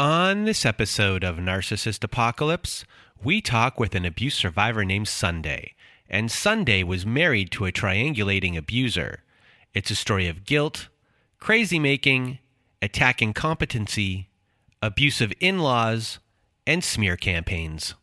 [0.00, 2.86] On this episode of Narcissist Apocalypse,
[3.22, 5.74] we talk with an abuse survivor named Sunday.
[6.08, 9.22] And Sunday was married to a triangulating abuser.
[9.74, 10.88] It's a story of guilt,
[11.38, 12.38] crazy making,
[12.80, 14.30] attacking competency,
[14.80, 16.18] abusive in laws,
[16.66, 17.94] and smear campaigns.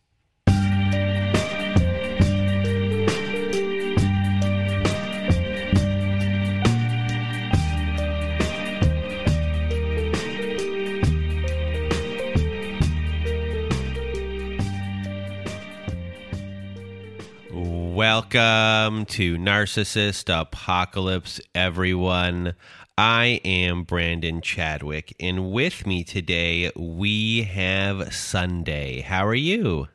[17.97, 22.53] Welcome to Narcissist Apocalypse, everyone.
[22.95, 29.01] I am Brandon Chadwick, and with me today we have Sunday.
[29.01, 29.87] How are you?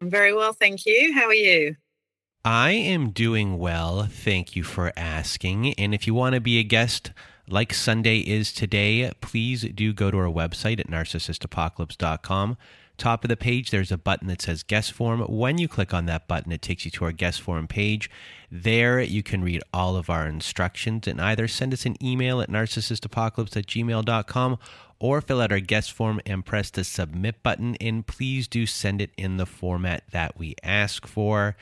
[0.00, 1.12] I'm very well, thank you.
[1.12, 1.76] How are you?
[2.42, 4.08] I am doing well.
[4.10, 5.74] Thank you for asking.
[5.74, 7.12] And if you want to be a guest
[7.46, 12.56] like Sunday is today, please do go to our website at narcissistapocalypse.com
[13.00, 15.20] top of the page, there's a button that says guest form.
[15.22, 18.08] When you click on that button, it takes you to our guest form page.
[18.50, 22.50] There, you can read all of our instructions and either send us an email at
[22.50, 24.58] narcissistapocalypse at gmail.com
[25.00, 27.74] or fill out our guest form and press the submit button.
[27.80, 31.56] And please do send it in the format that we ask for.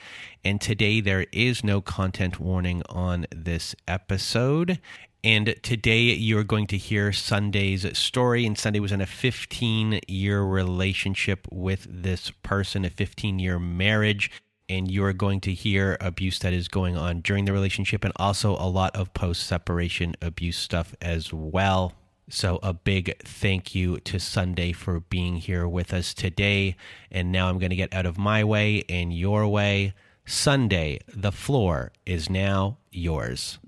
[0.44, 4.80] And today, there is no content warning on this episode.
[5.24, 8.46] And today you're going to hear Sunday's story.
[8.46, 14.30] And Sunday was in a 15 year relationship with this person, a 15 year marriage.
[14.68, 18.52] And you're going to hear abuse that is going on during the relationship and also
[18.52, 21.94] a lot of post separation abuse stuff as well.
[22.30, 26.76] So, a big thank you to Sunday for being here with us today.
[27.10, 29.94] And now I'm going to get out of my way and your way.
[30.26, 33.58] Sunday, the floor is now yours.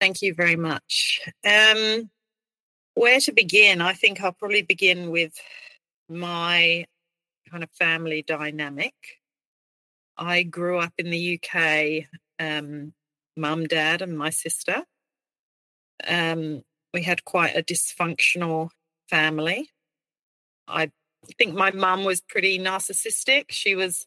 [0.00, 1.20] Thank you very much.
[1.44, 2.10] Um,
[2.94, 3.80] where to begin?
[3.80, 5.32] I think I'll probably begin with
[6.08, 6.86] my
[7.50, 8.94] kind of family dynamic.
[10.16, 12.06] I grew up in the UK,
[12.38, 12.92] um,
[13.36, 14.82] mum, dad, and my sister.
[16.06, 18.70] Um, we had quite a dysfunctional
[19.08, 19.70] family.
[20.66, 20.90] I
[21.38, 23.46] think my mum was pretty narcissistic.
[23.50, 24.06] She was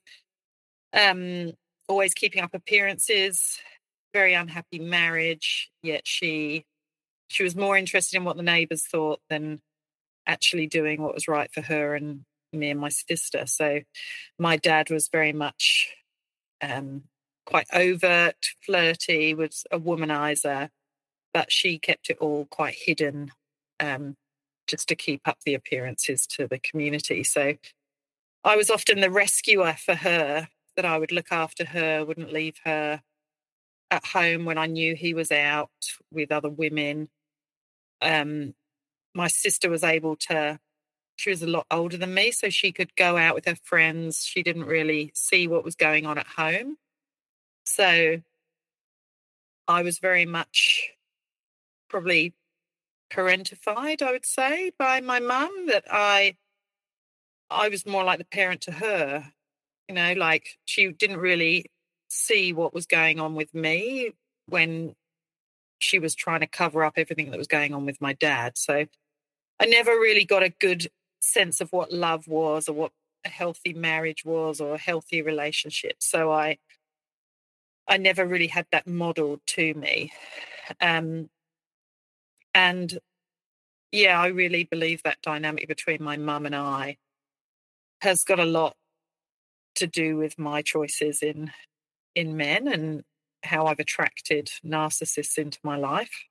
[0.94, 1.54] um,
[1.88, 3.60] always keeping up appearances,
[4.14, 6.66] very unhappy marriage, yet she
[7.28, 9.62] she was more interested in what the neighbors thought than
[10.28, 13.46] actually doing what was right for her and me and my sister.
[13.46, 13.82] So
[14.38, 15.94] my dad was very much
[16.62, 17.04] um,
[17.46, 20.70] quite overt, flirty, was a womanizer,
[21.34, 23.32] but she kept it all quite hidden
[23.80, 24.18] um,
[24.68, 27.24] just to keep up the appearances to the community.
[27.24, 27.56] So
[28.44, 32.56] I was often the rescuer for her, that I would look after her, wouldn't leave
[32.66, 33.02] her
[33.92, 35.70] at home when I knew he was out
[36.12, 37.10] with other women.
[38.02, 38.56] Um,
[39.14, 40.60] my sister was able to,
[41.18, 44.26] she was a lot older than me, so she could go out with her friends.
[44.26, 46.78] She didn't really see what was going on at home.
[47.66, 48.22] So
[49.68, 50.92] I was very much
[51.90, 52.34] probably
[53.12, 56.38] parentified, I would say, by my mum that I
[57.50, 59.32] I was more like the parent to her.
[59.90, 61.66] You know, like she didn't really
[62.12, 64.12] see what was going on with me
[64.48, 64.94] when
[65.80, 68.58] she was trying to cover up everything that was going on with my dad.
[68.58, 68.86] So
[69.60, 70.88] I never really got a good
[71.22, 72.92] sense of what love was or what
[73.26, 75.96] a healthy marriage was or a healthy relationship.
[76.00, 76.58] So I
[77.88, 80.12] I never really had that modeled to me.
[80.80, 81.30] Um,
[82.54, 83.00] and
[83.92, 86.98] yeah, I really believe that dynamic between my mum and I
[88.02, 88.76] has got a lot
[89.76, 91.52] to do with my choices in
[92.16, 93.04] in men and
[93.44, 96.26] how I've attracted narcissists into my life.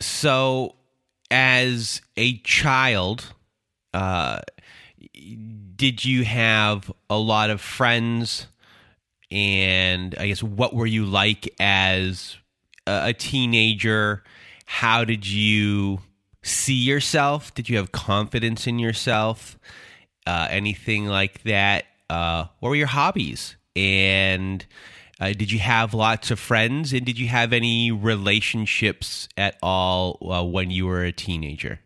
[0.00, 0.76] So,
[1.30, 3.32] as a child,
[3.94, 4.40] uh,
[5.76, 8.46] did you have a lot of friends?
[9.30, 12.36] And I guess what were you like as
[12.86, 14.22] a, teenager?
[14.64, 16.00] How did you
[16.42, 17.54] see yourself?
[17.54, 19.58] Did you have confidence in yourself?
[20.26, 21.84] Uh, anything like that?
[22.08, 23.56] Uh, what were your hobbies?
[23.78, 24.66] And
[25.20, 26.92] uh, did you have lots of friends?
[26.92, 31.80] And did you have any relationships at all uh, when you were a teenager?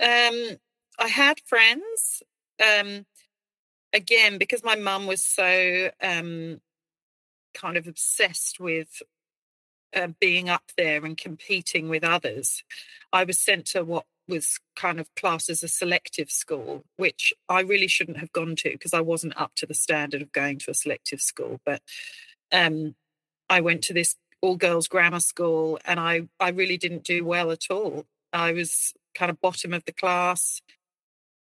[0.00, 0.58] Um,
[0.98, 2.22] I had friends.
[2.60, 3.06] Um,
[3.92, 6.60] again, because my mum was so um,
[7.54, 9.02] kind of obsessed with
[9.94, 12.64] uh, being up there and competing with others,
[13.12, 17.60] I was sent to what was kind of classed as a selective school, which I
[17.60, 20.70] really shouldn't have gone to because I wasn't up to the standard of going to
[20.70, 21.60] a selective school.
[21.66, 21.82] But
[22.50, 22.94] um,
[23.50, 27.50] I went to this all girls grammar school and I, I really didn't do well
[27.50, 28.06] at all.
[28.32, 30.62] I was kind of bottom of the class.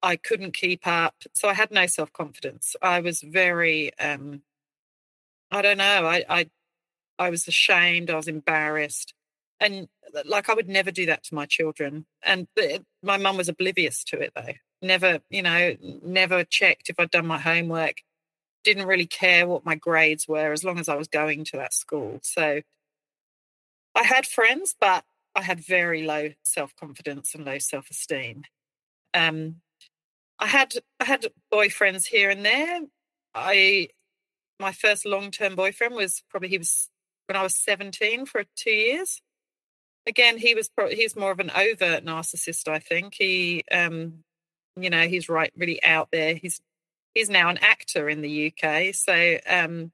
[0.03, 1.15] I couldn't keep up.
[1.33, 2.77] So I had no self confidence.
[2.83, 4.43] I was very, um,
[5.51, 6.51] I don't know, I, I,
[7.19, 9.14] I was ashamed, I was embarrassed
[9.61, 9.89] and
[10.25, 12.07] like I would never do that to my children.
[12.23, 12.47] And
[13.03, 14.55] my mum was oblivious to it though.
[14.83, 18.03] Never, you know, never checked if I'd done my homework.
[18.65, 21.75] Didn't really care what my grades were as long as I was going to that
[21.75, 22.21] school.
[22.23, 22.63] So
[23.95, 25.05] I had friends, but
[25.35, 28.45] I had very low self confidence and low self esteem.
[29.13, 29.57] Um,
[30.39, 32.81] I had I had boyfriends here and there.
[33.35, 33.89] I
[34.61, 36.89] my first long term boyfriend was probably he was
[37.27, 39.21] when I was seventeen for two years
[40.07, 42.69] again, he was pro- he's more of an overt narcissist.
[42.69, 44.25] I think he, um,
[44.77, 46.35] you know, he's right really out there.
[46.35, 46.61] He's
[47.15, 48.95] he's now an actor in the UK.
[48.95, 49.93] So um,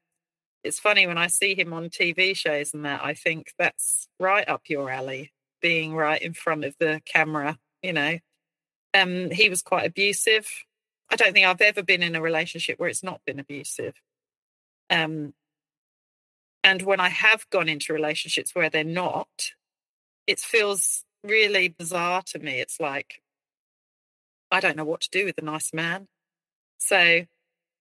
[0.63, 3.03] it's funny when I see him on TV shows and that.
[3.03, 5.31] I think that's right up your alley,
[5.61, 7.57] being right in front of the camera.
[7.81, 8.17] You know,
[8.93, 10.47] um, he was quite abusive.
[11.09, 13.95] I don't think I've ever been in a relationship where it's not been abusive.
[14.89, 15.33] Um,
[16.63, 19.51] and when I have gone into relationships where they're not,
[20.27, 22.59] it feels really bizarre to me.
[22.59, 23.21] It's like,
[24.51, 26.07] I don't know what to do with a nice man.
[26.77, 27.25] So,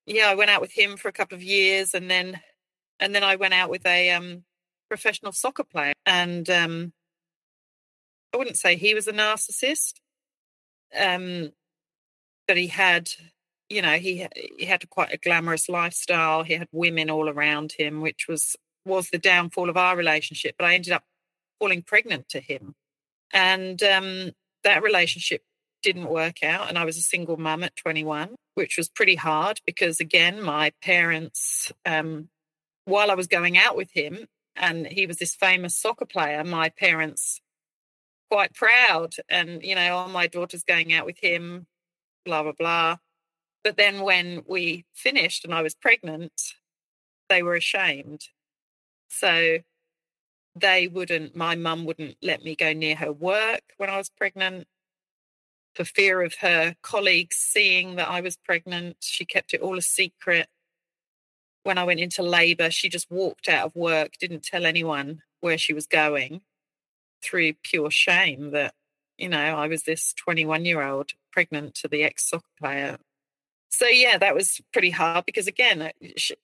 [0.07, 2.41] yeah, I went out with him for a couple of years and then,
[2.99, 4.45] and then I went out with a um,
[4.89, 5.95] professional soccer player.
[6.05, 6.93] And um,
[8.35, 9.95] I wouldn't say he was a narcissist,
[10.99, 11.53] um,
[12.47, 13.11] but he had,
[13.69, 14.27] you know, he
[14.59, 16.43] he had quite a glamorous lifestyle.
[16.43, 20.57] He had women all around him, which was was the downfall of our relationship.
[20.59, 21.05] But I ended up
[21.61, 22.75] falling pregnant to him.
[23.33, 24.33] And um,
[24.65, 25.43] that relationship
[25.83, 26.69] didn't work out.
[26.69, 30.73] And I was a single mum at 21, which was pretty hard because, again, my
[30.83, 32.29] parents, um,
[32.85, 34.27] while I was going out with him,
[34.57, 37.41] and he was this famous soccer player, my parents
[38.31, 39.15] quite proud.
[39.29, 41.67] And, you know, oh, my daughter's going out with him,
[42.25, 42.97] blah, blah, blah.
[43.63, 46.33] But then when we finished and I was pregnant,
[47.29, 48.29] they were ashamed.
[49.09, 49.59] So
[50.55, 54.67] they wouldn't, my mum wouldn't let me go near her work when I was pregnant
[55.75, 58.97] for fear of her colleagues seeing that I was pregnant.
[59.01, 60.49] She kept it all a secret.
[61.63, 65.59] When I went into labor, she just walked out of work, didn't tell anyone where
[65.59, 66.41] she was going
[67.23, 68.75] through pure shame that,
[69.19, 72.99] you know, I was this 21 year old pregnant to the ex soccer player.
[73.69, 75.93] So, yeah, that was pretty hard because, again,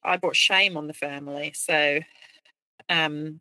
[0.05, 1.53] I brought shame on the family.
[1.57, 2.01] So,
[2.89, 3.41] um,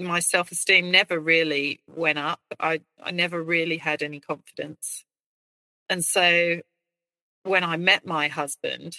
[0.00, 2.40] my self esteem never really went up.
[2.58, 5.04] I, I never really had any confidence.
[5.88, 6.60] And so
[7.42, 8.96] when I met my husband,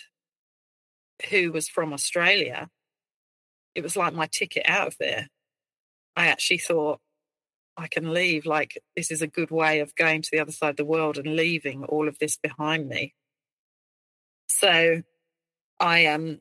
[1.29, 2.69] who was from Australia,
[3.75, 5.27] it was like my ticket out of there.
[6.15, 6.99] I actually thought,
[7.77, 8.45] I can leave.
[8.45, 11.17] Like, this is a good way of going to the other side of the world
[11.17, 13.13] and leaving all of this behind me.
[14.47, 15.01] So
[15.79, 16.39] I um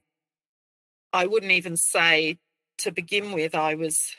[1.13, 2.39] I wouldn't even say
[2.79, 4.17] to begin with I was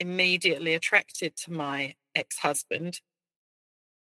[0.00, 3.00] immediately attracted to my ex husband.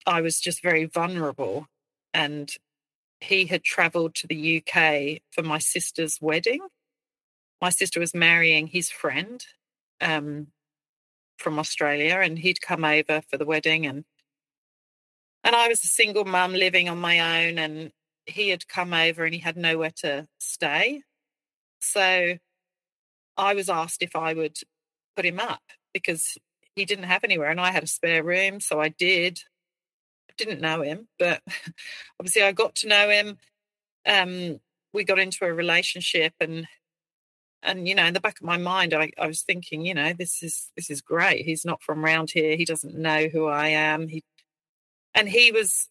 [0.06, 1.68] I was just very vulnerable.
[2.14, 2.52] And
[3.20, 6.62] he had traveled to the UK for my sister's wedding.
[7.62, 9.44] My sister was marrying his friend
[10.02, 10.48] um,
[11.38, 13.86] from Australia, and he'd come over for the wedding.
[13.86, 14.06] And
[15.44, 17.92] and I was a single mum living on my own, and
[18.26, 21.04] he had come over and he had nowhere to stay.
[21.80, 22.38] So
[23.38, 24.58] I was asked if I would
[25.16, 25.62] put him up
[25.94, 26.38] because
[26.76, 28.60] he didn't have anywhere and I had a spare room.
[28.60, 29.40] So I did.
[30.30, 31.42] I didn't know him, but
[32.20, 33.38] obviously I got to know him.
[34.06, 34.60] Um,
[34.94, 36.68] we got into a relationship and
[37.64, 40.14] and you know in the back of my mind I, I was thinking you know
[40.14, 43.70] this is this is great he's not from around here he doesn't know who i
[43.70, 44.24] am he
[45.16, 45.90] and he was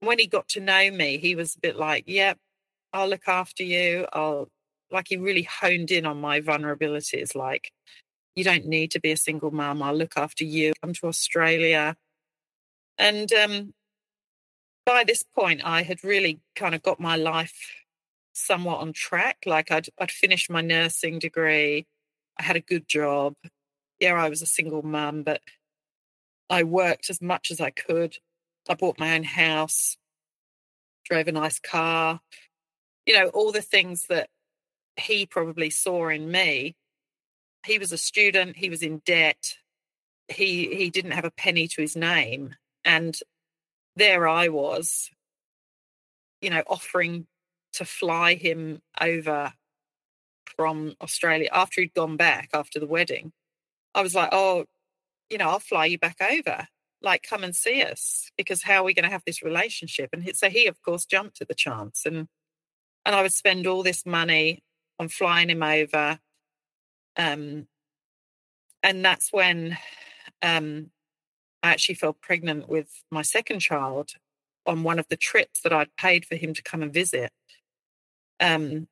[0.00, 2.38] when he got to know me, he was a bit like, "Yep,
[2.92, 4.06] I'll look after you.
[4.12, 4.48] I'll."
[4.92, 7.36] Like he really honed in on my vulnerabilities.
[7.36, 7.70] Like,
[8.34, 9.82] you don't need to be a single mum.
[9.82, 10.72] I'll look after you.
[10.82, 11.96] Come to Australia,
[12.98, 13.74] and um,
[14.86, 17.72] by this point, I had really kind of got my life
[18.32, 19.38] somewhat on track.
[19.46, 21.86] Like I'd I'd finished my nursing degree.
[22.38, 23.34] I had a good job.
[23.98, 25.42] Yeah, I was a single mum, but
[26.48, 28.16] I worked as much as I could.
[28.68, 29.96] I bought my own house,
[31.04, 32.20] drove a nice car,
[33.06, 34.28] you know, all the things that
[34.96, 36.76] he probably saw in me.
[37.64, 39.54] He was a student, he was in debt,
[40.28, 42.54] he he didn't have a penny to his name.
[42.84, 43.18] And
[43.96, 45.10] there I was,
[46.40, 47.26] you know, offering
[47.74, 49.52] to fly him over
[50.56, 53.32] from Australia after he'd gone back after the wedding.
[53.94, 54.64] I was like, oh,
[55.28, 56.66] you know, I'll fly you back over.
[57.02, 60.10] Like, come and see us because how are we going to have this relationship?
[60.12, 62.28] And so he, of course, jumped at the chance, and
[63.06, 64.62] and I would spend all this money
[64.98, 66.18] on flying him over.
[67.20, 67.66] Um,
[68.82, 69.76] and that's when
[70.40, 70.90] um,
[71.62, 74.12] I actually fell pregnant with my second child
[74.66, 77.30] on one of the trips that I'd paid for him to come and visit.
[78.40, 78.88] Um,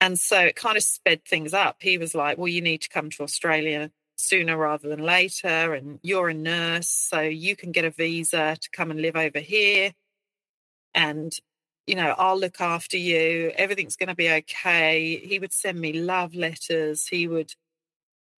[0.00, 1.76] and so it kind of sped things up.
[1.78, 5.72] He was like, Well, you need to come to Australia sooner rather than later.
[5.74, 9.38] And you're a nurse, so you can get a visa to come and live over
[9.38, 9.92] here.
[10.94, 11.32] And,
[11.90, 13.50] you know, I'll look after you.
[13.56, 15.16] Everything's going to be okay.
[15.16, 17.08] He would send me love letters.
[17.08, 17.52] He would,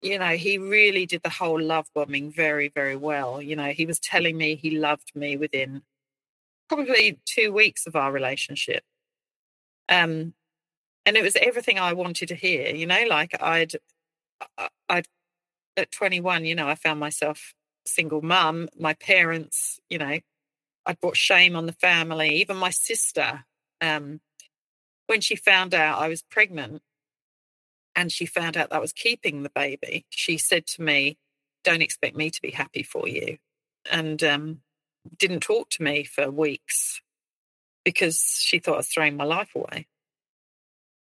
[0.01, 3.43] you know, he really did the whole love bombing very, very well.
[3.43, 5.83] You know, he was telling me he loved me within
[6.67, 8.85] probably two weeks of our relationship.
[9.87, 10.33] Um,
[11.05, 13.75] and it was everything I wanted to hear, you know, like I'd,
[14.89, 15.09] I'd
[15.77, 17.53] at 21, you know, I found myself
[17.85, 18.71] single mum.
[18.79, 20.21] My parents, you know,
[20.87, 22.37] I'd brought shame on the family.
[22.37, 23.45] Even my sister,
[23.81, 24.21] um,
[25.07, 26.83] when she found out I was pregnant
[27.95, 31.19] and she found out that I was keeping the baby, she said to me,
[31.65, 33.39] Don't expect me to be happy for you.
[33.91, 34.61] And um,
[35.19, 37.01] didn't talk to me for weeks
[37.85, 39.87] because she thought I was throwing my life away.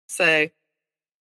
[0.06, 0.48] So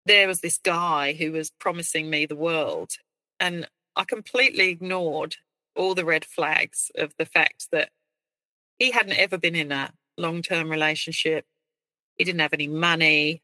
[0.07, 2.93] there was this guy who was promising me the world
[3.41, 5.37] and I completely ignored
[5.77, 7.91] all the red flags of the fact that
[8.79, 11.45] he hadn't ever been in a long term relationship.
[12.17, 13.43] He didn't have any money.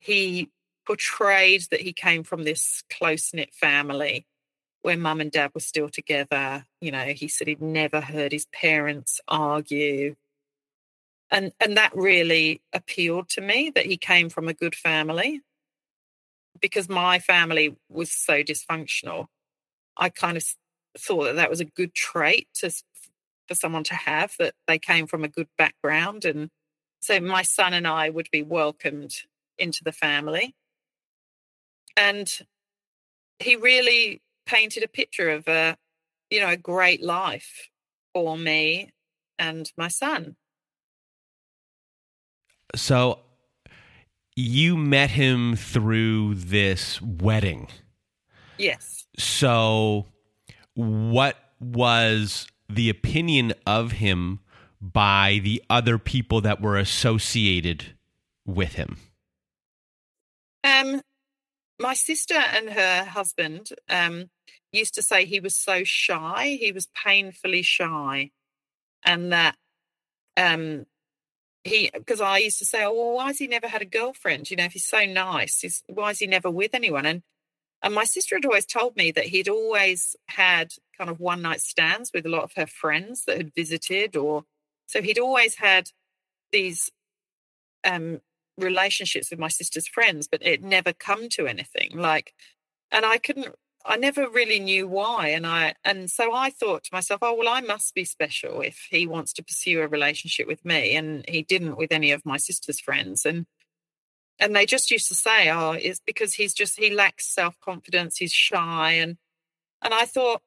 [0.00, 0.50] He
[0.86, 4.26] portrayed that he came from this close knit family
[4.82, 6.64] where mum and dad were still together.
[6.80, 10.16] You know, he said he'd never heard his parents argue.
[11.30, 15.42] And and that really appealed to me that he came from a good family
[16.60, 19.26] because my family was so dysfunctional,
[19.96, 20.44] I kind of
[20.96, 22.70] thought that that was a good trait to
[23.48, 26.50] for someone to have that they came from a good background and
[27.00, 29.14] so my son and I would be welcomed
[29.58, 30.54] into the family
[31.96, 32.30] and
[33.38, 35.76] he really painted a picture of a
[36.30, 37.68] you know a great life
[38.12, 38.92] for me
[39.38, 40.36] and my son
[42.74, 43.20] so
[44.38, 47.66] you met him through this wedding.
[48.56, 49.04] Yes.
[49.18, 50.06] So,
[50.74, 54.40] what was the opinion of him
[54.80, 57.96] by the other people that were associated
[58.46, 58.98] with him?
[60.64, 61.02] Um,
[61.80, 64.30] my sister and her husband um,
[64.72, 66.58] used to say he was so shy.
[66.60, 68.30] He was painfully shy,
[69.04, 69.56] and that
[70.36, 70.86] um,
[71.64, 74.50] he because I used to say, oh, well, why has he never had a girlfriend?
[74.50, 77.06] You know, if he's so nice, he's, why is he never with anyone?
[77.06, 77.22] And
[77.82, 81.60] and my sister had always told me that he'd always had kind of one night
[81.60, 84.44] stands with a lot of her friends that had visited, or
[84.86, 85.90] so he'd always had
[86.52, 86.90] these
[87.84, 88.20] um,
[88.56, 91.96] relationships with my sister's friends, but it never come to anything.
[91.96, 92.34] Like,
[92.90, 93.54] and I couldn't
[93.88, 95.28] I never really knew why.
[95.28, 98.86] And I and so I thought to myself, oh well, I must be special if
[98.90, 100.94] he wants to pursue a relationship with me.
[100.94, 103.24] And he didn't with any of my sister's friends.
[103.24, 103.46] And
[104.40, 108.32] and they just used to say, oh, it's because he's just he lacks self-confidence, he's
[108.32, 108.92] shy.
[108.92, 109.16] And
[109.82, 110.42] and I thought,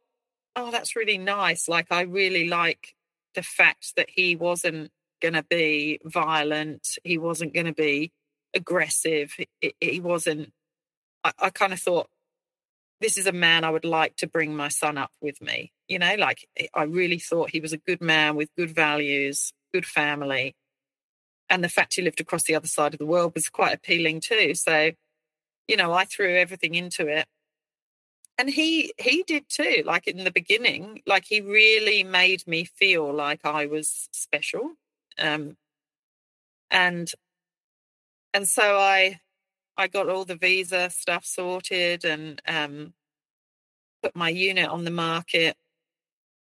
[0.56, 1.68] oh, that's really nice.
[1.68, 2.96] Like I really like
[3.36, 8.12] the fact that he wasn't gonna be violent, he wasn't gonna be
[8.54, 10.52] aggressive, he, he wasn't
[11.24, 12.10] I, I kind of thought
[13.02, 15.74] this is a man I would like to bring my son up with me.
[15.88, 19.86] You know, like I really thought he was a good man with good values, good
[19.86, 20.56] family.
[21.52, 24.22] And the fact he lived across the other side of the world was quite appealing
[24.22, 24.56] too.
[24.56, 24.94] So,
[25.68, 27.28] you know, I threw everything into it.
[28.38, 33.14] and he he did too like in the beginning like he really made me feel
[33.14, 34.72] like i was special
[35.20, 35.58] um
[36.72, 37.12] and
[38.34, 39.20] and so i
[39.78, 42.94] i got all the visa stuff sorted and um
[44.02, 45.56] put my unit on the market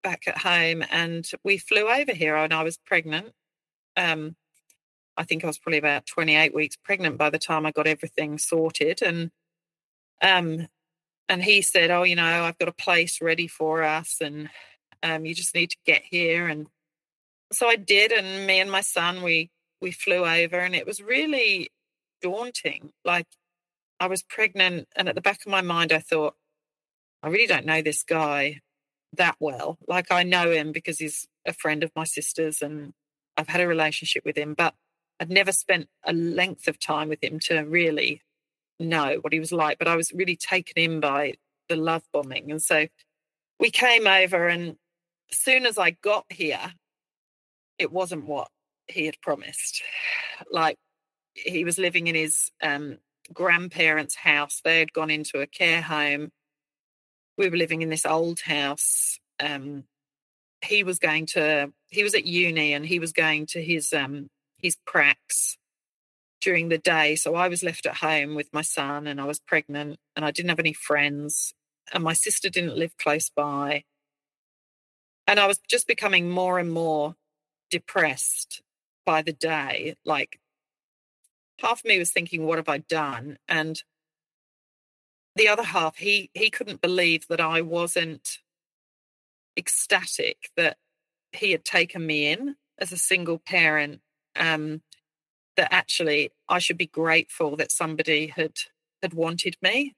[0.03, 3.33] back at home and we flew over here and i was pregnant
[3.97, 4.35] um
[5.17, 8.37] i think i was probably about 28 weeks pregnant by the time i got everything
[8.37, 9.31] sorted and
[10.21, 10.67] um
[11.31, 14.49] and he said, "Oh, you know, I've got a place ready for us, and
[15.01, 16.67] um, you just need to get here." And
[17.53, 19.49] so I did, and me and my son we
[19.81, 21.71] we flew over, and it was really
[22.21, 22.91] daunting.
[23.05, 23.27] Like
[23.99, 26.35] I was pregnant, and at the back of my mind, I thought,
[27.23, 28.61] I really don't know this guy
[29.13, 29.77] that well.
[29.87, 32.93] Like I know him because he's a friend of my sister's, and
[33.37, 34.75] I've had a relationship with him, but
[35.21, 38.23] I'd never spent a length of time with him to really
[38.79, 41.35] know what he was like, but I was really taken in by
[41.69, 42.49] the love bombing.
[42.49, 42.87] And so
[43.59, 44.77] we came over, and
[45.31, 46.73] as soon as I got here,
[47.77, 48.49] it wasn't what
[48.87, 49.83] he had promised.
[50.51, 50.79] Like
[51.35, 52.97] he was living in his um,
[53.31, 56.31] grandparents' house, they had gone into a care home.
[57.37, 59.19] We were living in this old house.
[59.39, 59.83] Um,
[60.63, 64.29] he was going to, he was at uni and he was going to his um,
[64.61, 65.57] his pracs
[66.41, 67.15] during the day.
[67.15, 70.31] So I was left at home with my son and I was pregnant and I
[70.31, 71.53] didn't have any friends
[71.93, 73.83] and my sister didn't live close by.
[75.27, 77.15] And I was just becoming more and more
[77.69, 78.61] depressed
[79.05, 79.95] by the day.
[80.03, 80.39] Like
[81.59, 83.37] half of me was thinking, what have I done?
[83.47, 83.81] And
[85.35, 88.39] the other half, he he couldn't believe that I wasn't
[89.57, 90.77] ecstatic that
[91.31, 94.01] he had taken me in as a single parent
[94.35, 94.81] um,
[95.57, 98.53] that actually I should be grateful that somebody had
[99.01, 99.95] had wanted me.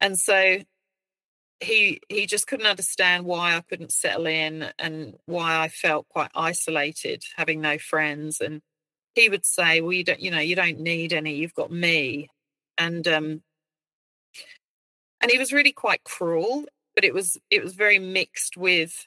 [0.00, 0.58] And so
[1.60, 6.30] he he just couldn't understand why I couldn't settle in and why I felt quite
[6.34, 8.40] isolated, having no friends.
[8.40, 8.62] And
[9.14, 11.36] he would say, "Well, you don't, you know, you don't need any.
[11.36, 12.28] You've got me."
[12.78, 13.42] And um,
[15.20, 19.06] and he was really quite cruel, but it was it was very mixed with,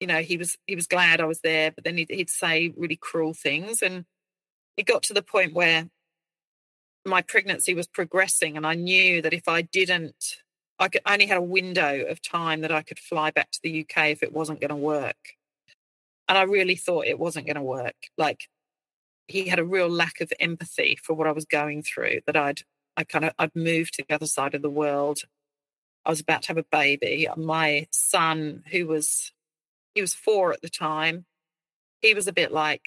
[0.00, 2.72] you know, he was he was glad I was there, but then he'd, he'd say
[2.76, 3.82] really cruel things.
[3.82, 4.04] And
[4.76, 5.88] it got to the point where
[7.04, 10.42] my pregnancy was progressing and I knew that if I didn't
[10.78, 13.80] I could, only had a window of time that I could fly back to the
[13.80, 15.16] UK if it wasn't going to work.
[16.28, 17.94] And I really thought it wasn't going to work.
[18.18, 18.48] Like
[19.26, 22.62] he had a real lack of empathy for what I was going through, that I'd
[22.96, 25.20] I kind of I'd moved to the other side of the world.
[26.04, 27.28] I was about to have a baby.
[27.36, 29.32] My son, who was
[29.96, 31.24] he was four at the time,
[32.02, 32.82] he was a bit like,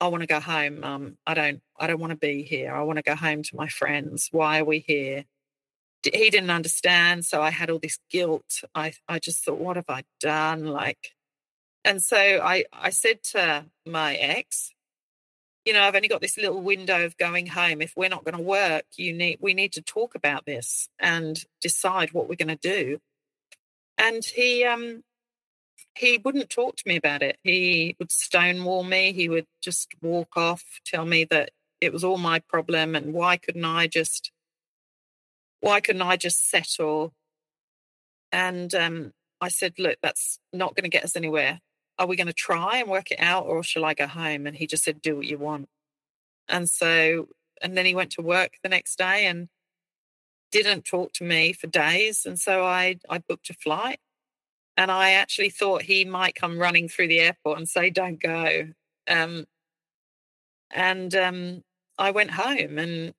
[0.00, 1.16] I want to go home.
[1.26, 2.74] I don't, I don't want to be here.
[2.74, 4.30] I want to go home to my friends.
[4.32, 5.24] Why are we here?
[6.02, 8.62] He didn't understand, so I had all this guilt.
[8.74, 10.64] I, I just thought, what have I done?
[10.64, 11.12] Like,
[11.84, 14.72] and so I, I said to my ex,
[15.66, 17.82] you know, I've only got this little window of going home.
[17.82, 21.38] If we're not going to work, you need, we need to talk about this and
[21.60, 22.98] decide what we're going to do.
[23.98, 25.02] And he, um,
[25.96, 27.38] he wouldn't talk to me about it.
[27.42, 29.12] He would stonewall me.
[29.12, 33.36] He would just walk off, tell me that it was all my problem and why
[33.36, 34.30] couldn't I just
[35.60, 37.14] why couldn't I just settle?
[38.30, 41.60] And um, I said, look, that's not going to get us anywhere.
[41.98, 44.46] Are we going to try and work it out or shall I go home?
[44.46, 45.68] And he just said, do what you want.
[46.46, 47.28] And so,
[47.62, 49.48] and then he went to work the next day and
[50.52, 52.26] didn't talk to me for days.
[52.26, 53.98] And so I, I booked a flight
[54.76, 58.68] and I actually thought he might come running through the airport and say, "Don't go."
[59.08, 59.46] Um,
[60.70, 61.64] and um,
[61.98, 63.14] I went home, and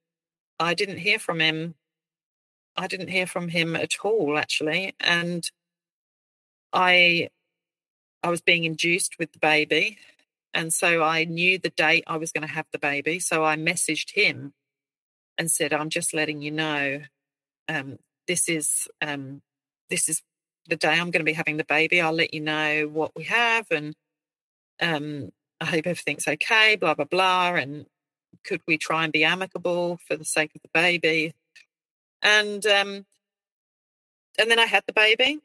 [0.60, 1.76] I didn't hear from him.
[2.76, 5.50] I didn't hear from him at all, actually, and
[6.74, 7.30] I
[8.24, 9.98] I was being induced with the baby,
[10.54, 13.20] and so I knew the date I was going to have the baby.
[13.20, 14.54] So I messaged him
[15.38, 17.02] and said, "I'm just letting you know,
[17.70, 19.42] um, this is um,
[19.90, 20.22] this is
[20.68, 23.24] the day I'm going to be having the baby, I'll let you know what we
[23.26, 23.96] have and
[24.82, 27.56] um, I hope everything's okay, blah, blah, blah.
[27.56, 27.86] And
[28.44, 31.34] could we try and be amicable for the sake of the baby?
[32.22, 33.06] And um,
[34.40, 35.40] and then I had the baby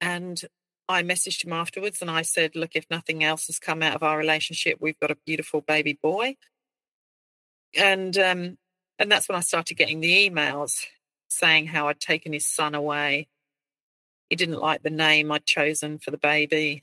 [0.00, 0.40] and
[0.88, 4.02] I messaged him afterwards and I said, look, if nothing else has come out of
[4.02, 6.36] our relationship, we've got a beautiful baby boy.
[7.78, 8.58] And um,
[8.98, 10.84] and that's when I started getting the emails
[11.28, 13.28] saying how I'd taken his son away
[14.30, 16.82] he didn't like the name I'd chosen for the baby.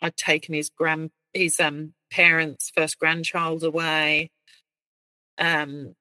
[0.00, 4.30] I'd taken his grand his um parents' first grandchild away.
[5.36, 5.94] Um,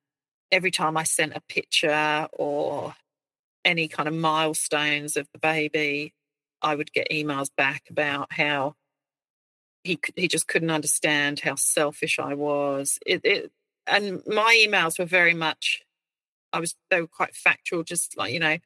[0.52, 2.96] every time I sent a picture or
[3.66, 6.14] any kind of milestones of the baby,
[6.62, 8.76] I would get emails back about how
[9.84, 13.00] he he just couldn't understand how selfish I was.
[13.06, 13.52] It, it
[13.86, 15.82] and my emails were very much
[16.54, 18.58] I was they were quite factual, just like you know,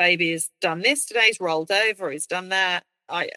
[0.00, 2.84] baby has done this today's rolled over, he's done that.
[3.08, 3.30] I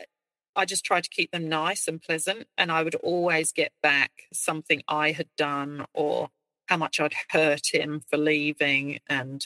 [0.55, 4.11] I just tried to keep them nice and pleasant, and I would always get back
[4.33, 6.29] something I had done or
[6.67, 9.45] how much I'd hurt him for leaving, and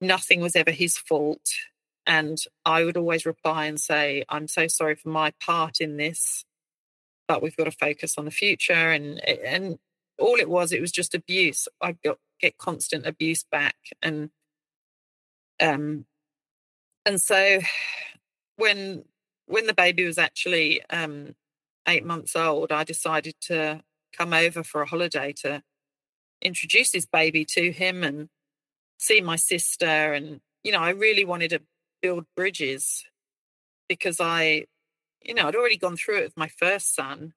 [0.00, 1.48] nothing was ever his fault.
[2.06, 6.44] And I would always reply and say, I'm so sorry for my part in this,
[7.28, 8.72] but we've got to focus on the future.
[8.92, 9.78] And and
[10.18, 11.68] all it was, it was just abuse.
[11.82, 13.76] I got get constant abuse back.
[14.02, 14.30] And
[15.60, 16.06] um
[17.06, 17.60] and so
[18.56, 19.04] when
[19.46, 21.34] when the baby was actually um
[21.88, 23.82] eight months old, I decided to
[24.16, 25.62] come over for a holiday to
[26.42, 28.28] introduce this baby to him and
[28.98, 31.60] see my sister and you know i really wanted to
[32.02, 33.04] build bridges
[33.90, 34.66] because I,
[35.22, 37.34] you know, I'd already gone through it with my first son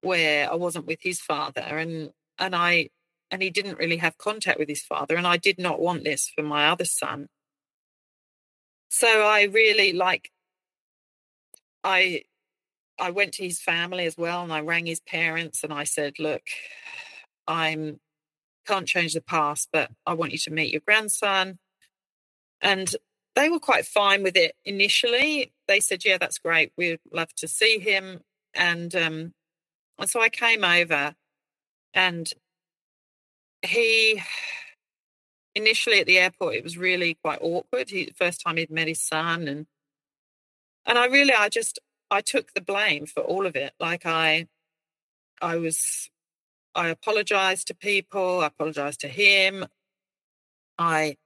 [0.00, 2.88] where I wasn't with his father and and I
[3.30, 6.32] and he didn't really have contact with his father and I did not want this
[6.34, 7.28] for my other son.
[8.90, 10.30] So I really like
[11.84, 12.22] I
[12.98, 16.18] I went to his family as well and I rang his parents and I said,
[16.18, 16.42] "Look,
[17.46, 18.00] I'm
[18.66, 21.58] can't change the past, but I want you to meet your grandson."
[22.60, 22.94] And
[23.34, 25.52] they were quite fine with it initially.
[25.68, 26.72] They said, "Yeah, that's great.
[26.76, 28.20] We'd love to see him."
[28.54, 29.34] And um,
[29.98, 31.14] and so I came over,
[31.94, 32.32] and
[33.62, 34.22] he
[35.54, 37.90] initially at the airport it was really quite awkward.
[37.90, 39.66] He first time he'd met his son, and
[40.86, 41.78] and I really I just
[42.10, 43.72] I took the blame for all of it.
[43.80, 44.46] Like I
[45.42, 46.10] I was
[46.74, 48.40] I apologized to people.
[48.40, 49.66] I apologized to him.
[50.78, 51.16] I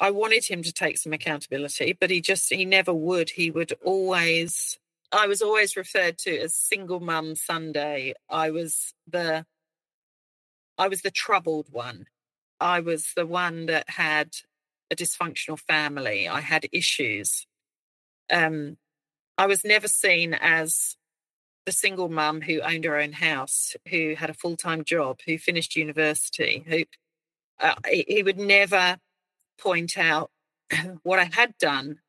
[0.00, 3.28] I wanted him to take some accountability, but he just, he never would.
[3.28, 4.78] He would always,
[5.12, 8.14] I was always referred to as single mum Sunday.
[8.30, 9.44] I was the,
[10.78, 12.06] I was the troubled one.
[12.60, 14.36] I was the one that had
[14.90, 16.28] a dysfunctional family.
[16.28, 17.46] I had issues.
[18.30, 18.76] Um,
[19.38, 20.96] I was never seen as
[21.66, 25.38] the single mum who owned her own house, who had a full time job, who
[25.38, 26.84] finished university, who
[27.58, 28.98] uh, he would never
[29.58, 30.30] point out
[31.02, 32.00] what I had done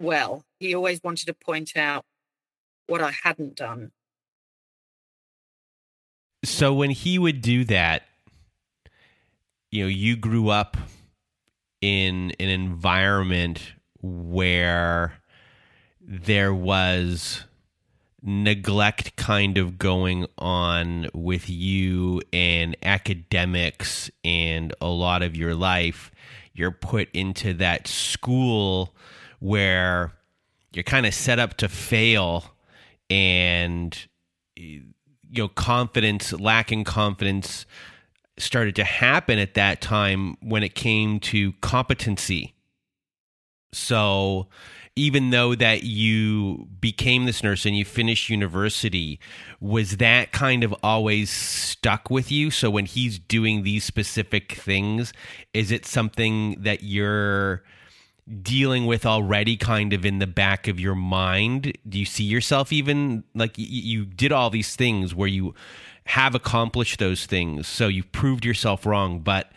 [0.00, 0.44] well.
[0.58, 2.04] He always wanted to point out
[2.86, 3.92] what I hadn't done.
[6.44, 8.04] So when he would do that,
[9.70, 10.76] you know, you grew up
[11.80, 15.14] in an environment where
[16.00, 17.44] there was
[18.22, 26.10] neglect kind of going on with you and academics and a lot of your life.
[26.52, 28.94] You're put into that school
[29.38, 30.12] where
[30.72, 32.44] you're kind of set up to fail
[33.08, 33.96] and
[34.56, 34.82] you
[35.30, 37.64] know confidence lacking confidence
[38.40, 42.54] started to happen at that time when it came to competency.
[43.72, 44.48] So
[44.96, 49.20] even though that you became this nurse and you finished university
[49.60, 52.50] was that kind of always stuck with you?
[52.50, 55.12] So when he's doing these specific things
[55.54, 57.62] is it something that you're
[58.42, 61.76] dealing with already kind of in the back of your mind?
[61.88, 65.54] Do you see yourself even like you did all these things where you
[66.08, 67.68] have accomplished those things.
[67.68, 69.52] So you've proved yourself wrong but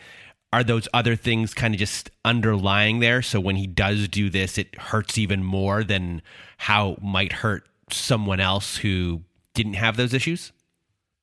[0.51, 3.21] are those other things kind of just underlying there?
[3.21, 6.21] So when he does do this it hurts even more than
[6.57, 9.21] how might hurt someone else who
[9.53, 10.51] didn't have those issues?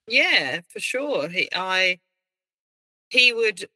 [0.06, 1.28] Yeah for sure.
[1.28, 1.98] He i
[3.10, 3.66] he would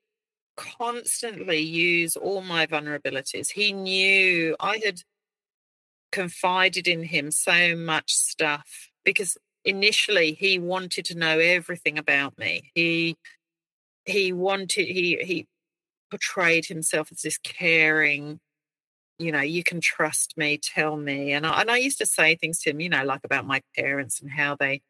[0.56, 3.50] constantly use all my vulnerabilities.
[3.50, 5.02] He knew i had
[6.12, 12.70] confided in him so much stuff because initially he wanted to know everything about me.
[12.75, 13.16] He
[14.05, 15.46] he wanted he he
[16.11, 18.40] portrayed himself as this caring
[19.18, 21.33] you know you can trust me tell me.
[21.33, 23.62] And I, and I used to say things to him you know like about my
[23.77, 24.83] parents and how they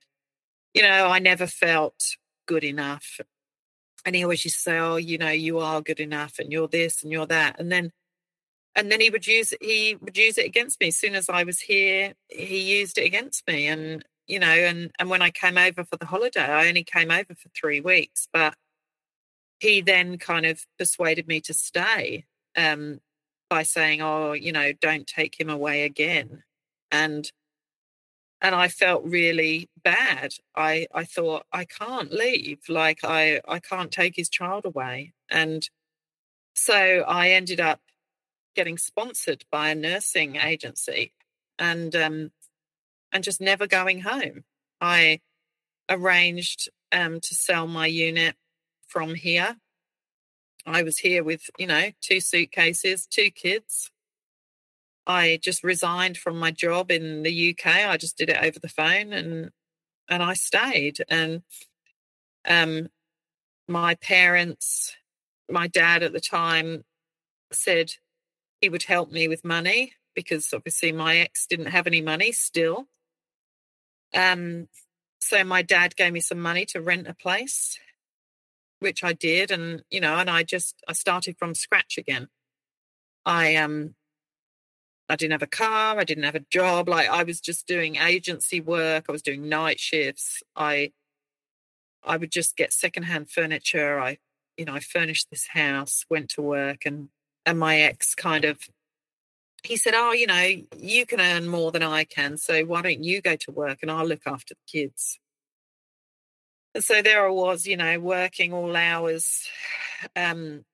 [0.75, 3.21] you know I never felt good enough.
[4.05, 6.69] And he always used to say oh you know you are good enough and you're
[6.69, 7.61] this and you're that.
[7.61, 7.93] And then
[8.75, 10.89] and then he would use he would use it against me.
[10.89, 13.67] As soon as I was here he used it against me.
[13.67, 17.11] And you know and and when I came over for the holiday I only came
[17.11, 18.55] over for 3 weeks but
[19.61, 22.25] he then kind of persuaded me to stay
[22.57, 23.01] um,
[23.49, 26.43] by saying, "Oh, you know, don't take him away again,"
[26.91, 27.31] and
[28.41, 30.35] and I felt really bad.
[30.57, 35.69] I I thought I can't leave, like I I can't take his child away, and
[36.55, 36.75] so
[37.09, 37.81] I ended up
[38.57, 41.13] getting sponsored by a nursing agency.
[41.59, 42.33] And um,
[43.13, 44.45] and just never going home.
[44.81, 45.21] I
[45.89, 48.37] arranged um, to sell my unit
[48.87, 49.57] from here.
[50.67, 53.91] I was here with, you know, two suitcases, two kids.
[55.07, 57.67] I just resigned from my job in the UK.
[57.67, 59.51] I just did it over the phone and
[60.09, 61.05] and I stayed.
[61.09, 61.43] And
[62.49, 62.89] um
[63.69, 64.95] my parents,
[65.51, 66.85] my dad at the time
[67.53, 67.95] said
[68.61, 72.87] he would help me with money because obviously my ex didn't have any money still.
[74.15, 74.69] Um
[75.21, 77.79] so my dad gave me some money to rent a place
[78.81, 82.29] which I did and you know and I just I started from scratch again.
[83.25, 83.95] I um
[85.09, 87.97] I didn't have a car, I didn't have a job, like I was just doing
[87.97, 90.43] agency work, I was doing night shifts.
[90.57, 90.93] I
[92.05, 94.01] I would just get secondhand furniture.
[94.01, 94.19] I
[94.57, 97.09] you know, I furnished this house, went to work and
[97.47, 98.59] and my ex kind of
[99.63, 102.37] he said, Oh, you know, you can earn more than I can.
[102.37, 105.19] So why don't you go to work and I'll look after the kids?
[106.75, 109.47] And so there I was, you know, working all hours
[110.17, 110.65] um,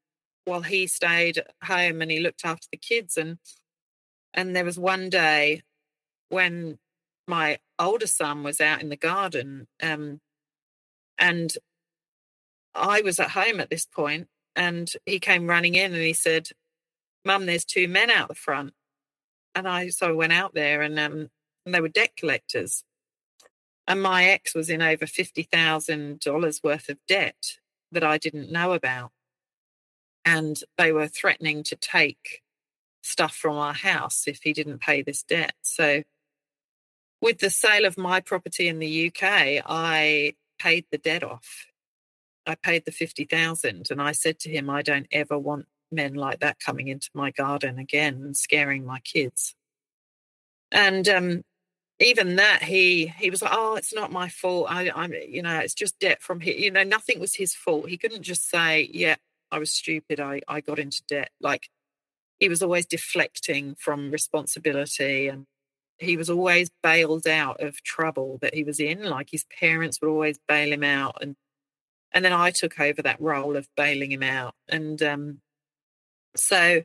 [0.44, 3.16] while he stayed at home and he looked after the kids.
[3.16, 3.38] And
[4.32, 5.62] and there was one day
[6.28, 6.78] when
[7.26, 10.20] my older son was out in the garden, um,
[11.18, 11.52] and
[12.74, 16.50] I was at home at this point, and he came running in and he said,
[17.24, 18.74] "Mum, there's two men out the front."
[19.54, 21.30] And I so I went out there and um
[21.64, 22.84] and they were debt collectors.
[23.86, 27.58] And my ex was in over fifty thousand dollars worth of debt
[27.92, 29.12] that I didn't know about.
[30.24, 32.42] And they were threatening to take
[33.02, 35.54] stuff from our house if he didn't pay this debt.
[35.62, 36.02] So
[37.20, 41.66] with the sale of my property in the UK, I paid the debt off.
[42.46, 46.40] I paid the 50,000 and I said to him I don't ever want men like
[46.40, 49.54] that coming into my garden again and scaring my kids.
[50.70, 51.42] And um,
[52.00, 54.66] even that, he he was like, "Oh, it's not my fault.
[54.70, 56.54] I, I'm, you know, it's just debt from here.
[56.54, 57.88] You know, nothing was his fault.
[57.88, 59.16] He couldn't just say, "Yeah,
[59.50, 60.20] I was stupid.
[60.20, 61.68] I I got into debt." Like
[62.40, 65.46] he was always deflecting from responsibility, and
[65.98, 69.04] he was always bailed out of trouble that he was in.
[69.04, 71.36] Like his parents would always bail him out, and
[72.12, 75.40] and then I took over that role of bailing him out, and um,
[76.36, 76.82] so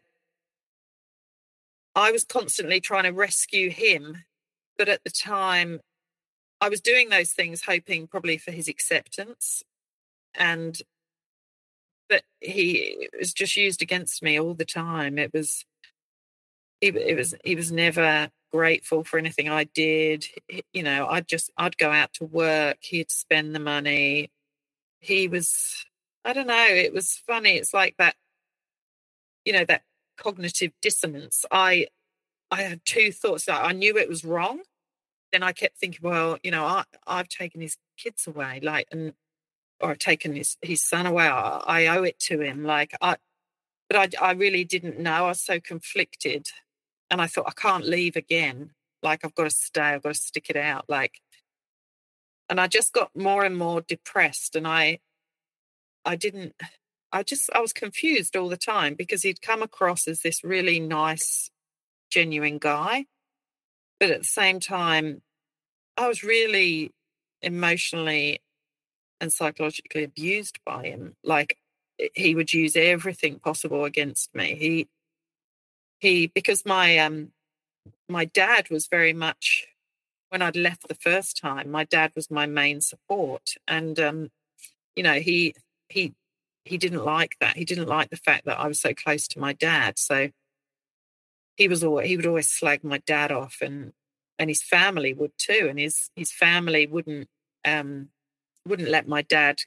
[1.95, 4.23] I was constantly trying to rescue him.
[4.77, 5.81] But at the time,
[6.59, 9.63] I was doing those things hoping probably for his acceptance.
[10.33, 10.81] And,
[12.09, 15.19] but he was just used against me all the time.
[15.19, 15.65] It was,
[16.81, 20.25] he, it was, he was never grateful for anything I did.
[20.73, 24.31] You know, I'd just, I'd go out to work, he'd spend the money.
[25.01, 25.85] He was,
[26.25, 27.57] I don't know, it was funny.
[27.57, 28.15] It's like that
[29.45, 29.83] you know that
[30.17, 31.87] cognitive dissonance i
[32.51, 33.49] i had two thoughts.
[33.49, 34.61] I knew it was wrong.
[35.31, 39.13] Then i kept thinking well you know i i've taken his kids away like and
[39.79, 41.25] or i've taken his his son away.
[41.25, 42.63] I, I owe it to him.
[42.63, 43.17] Like i
[43.89, 45.25] but I, I really didn't know.
[45.25, 46.47] I was so conflicted.
[47.09, 48.71] And i thought i can't leave again.
[49.01, 49.81] Like i've got to stay.
[49.81, 50.85] I've got to stick it out.
[50.87, 51.19] Like
[52.49, 54.55] and i just got more and more depressed.
[54.55, 54.99] And i
[56.05, 56.53] i didn't
[57.13, 60.79] I just I was confused all the time because he'd come across as this really
[60.79, 61.51] nice,
[62.09, 63.05] genuine guy,
[63.99, 65.21] but at the same time,
[65.95, 66.91] I was really
[67.41, 68.41] emotionally
[69.21, 71.15] and psychologically abused by him.
[71.23, 71.57] Like
[72.15, 74.55] he would use everything possible against me.
[74.55, 74.87] He
[75.99, 77.31] he because my um
[78.09, 79.67] my dad was very much
[80.29, 83.51] when I'd left the first time, my dad was my main support.
[83.67, 84.31] And um,
[84.95, 85.53] you know, he
[85.89, 86.15] he
[86.65, 87.57] he didn't like that.
[87.57, 89.99] He didn't like the fact that I was so close to my dad.
[89.99, 90.29] So
[91.55, 93.93] he was always he would always slag my dad off and
[94.39, 95.67] and his family would too.
[95.69, 97.27] And his his family wouldn't
[97.65, 98.09] um
[98.65, 99.59] wouldn't let my dad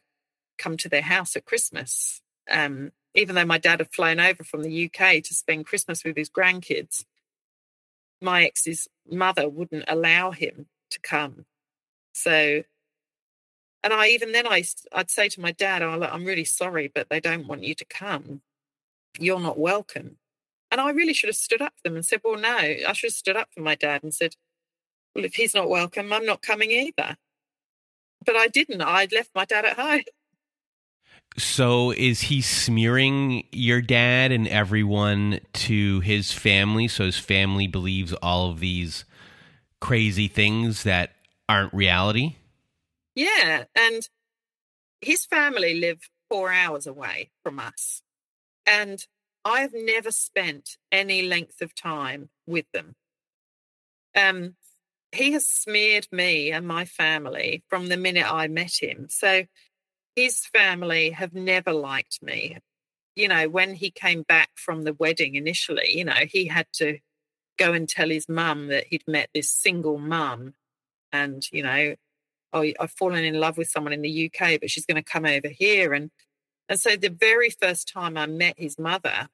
[0.59, 2.23] come to their house at Christmas.
[2.51, 6.17] Um, even though my dad had flown over from the UK to spend Christmas with
[6.17, 7.05] his grandkids,
[8.21, 11.45] my ex's mother wouldn't allow him to come.
[12.13, 12.63] So
[13.87, 16.91] and I even then I I'd say to my dad, oh, look, I'm really sorry,
[16.93, 18.41] but they don't want you to come.
[19.17, 20.17] You're not welcome.
[20.73, 23.11] And I really should have stood up for them and said, well, no, I should
[23.11, 24.35] have stood up for my dad and said,
[25.15, 27.17] well, if he's not welcome, I'm not coming either.
[28.25, 28.83] But I didn't.
[28.83, 30.03] I'd left my dad at home.
[31.39, 38.13] So is he smearing your dad and everyone to his family so his family believes
[38.15, 39.05] all of these
[39.81, 41.13] crazy things that
[41.49, 42.35] aren't reality?
[43.17, 43.65] Yeah.
[43.75, 44.09] And
[45.01, 46.01] his family live
[46.31, 48.03] four hours away from us.
[48.67, 49.05] And
[49.45, 52.95] I have never spent any length of time with them.
[54.17, 54.57] Um,
[55.13, 59.07] he has smeared me and my family from the minute I met him.
[59.09, 59.45] So
[60.17, 62.59] his family have never liked me.
[63.15, 66.99] You know, when he came back from the wedding initially, you know, he had to
[67.59, 70.55] go and tell his mum that he'd met this single mum
[71.13, 71.95] and, you know,
[72.57, 75.27] oh, I've fallen in love with someone in the UK, but she's going to come
[75.27, 75.93] over here.
[75.93, 76.11] And
[76.69, 79.29] and so the very first time I met his mother,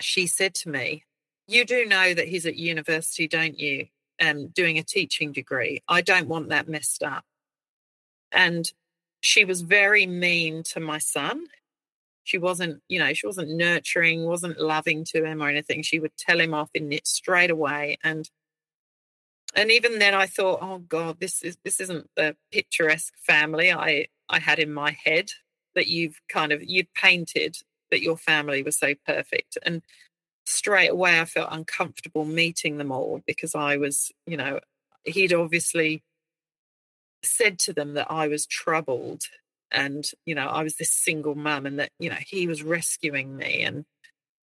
[0.00, 1.04] she said to me,
[1.46, 3.86] You do know that he's at university, don't you?
[4.20, 5.82] Um, doing a teaching degree.
[5.88, 7.24] I don't want that messed up.
[8.30, 8.70] And
[9.20, 11.46] she was very mean to my son.
[12.24, 15.82] She wasn't, you know, she wasn't nurturing, wasn't loving to him or anything.
[15.82, 17.98] She would tell him off in it straight away.
[18.04, 18.28] And
[19.54, 24.06] and even then I thought, oh God, this is this isn't the picturesque family I
[24.28, 25.30] I had in my head
[25.74, 27.56] that you've kind of you'd painted
[27.90, 29.58] that your family was so perfect.
[29.64, 29.82] And
[30.46, 34.60] straight away I felt uncomfortable meeting them all because I was, you know,
[35.04, 36.02] he'd obviously
[37.22, 39.22] said to them that I was troubled
[39.70, 43.36] and, you know, I was this single mum and that, you know, he was rescuing
[43.36, 43.84] me and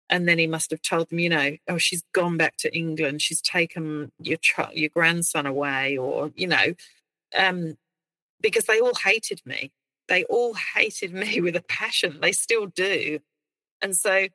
[0.09, 3.21] and then he must have told them, you know, oh, she's gone back to England,
[3.21, 6.73] she's taken your ch- your grandson away, or you know,
[7.37, 7.77] um,
[8.41, 9.71] because they all hated me.
[10.07, 12.19] They all hated me with a passion.
[12.21, 13.19] They still do,
[13.81, 14.27] and so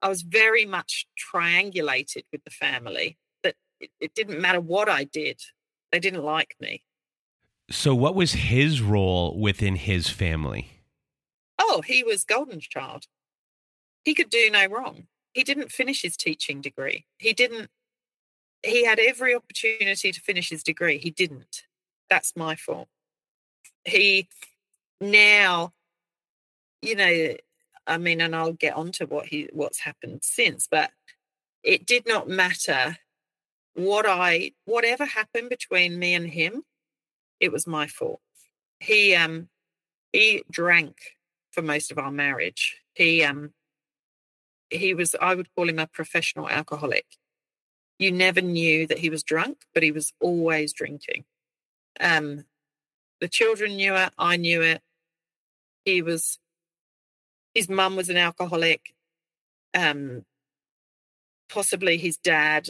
[0.00, 3.18] I was very much triangulated with the family.
[3.42, 5.40] That it, it didn't matter what I did,
[5.92, 6.82] they didn't like me.
[7.70, 10.70] So, what was his role within his family?
[11.58, 13.04] Oh, he was golden child.
[14.08, 15.06] He could do no wrong.
[15.34, 17.04] He didn't finish his teaching degree.
[17.18, 17.68] He didn't.
[18.62, 20.96] He had every opportunity to finish his degree.
[20.96, 21.64] He didn't.
[22.08, 22.88] That's my fault.
[23.84, 24.30] He
[24.98, 25.74] now,
[26.80, 27.34] you know,
[27.86, 30.90] I mean, and I'll get on to what he what's happened since, but
[31.62, 32.96] it did not matter
[33.74, 36.62] what I whatever happened between me and him,
[37.40, 38.22] it was my fault.
[38.80, 39.50] He um
[40.14, 40.96] he drank
[41.50, 42.78] for most of our marriage.
[42.94, 43.52] He um
[44.70, 47.06] he was I would call him a professional alcoholic.
[47.98, 51.24] You never knew that he was drunk, but he was always drinking.
[52.00, 52.44] Um
[53.20, 54.82] the children knew it, I knew it.
[55.84, 56.38] He was
[57.54, 58.94] his mum was an alcoholic,
[59.74, 60.24] um,
[61.48, 62.68] possibly his dad,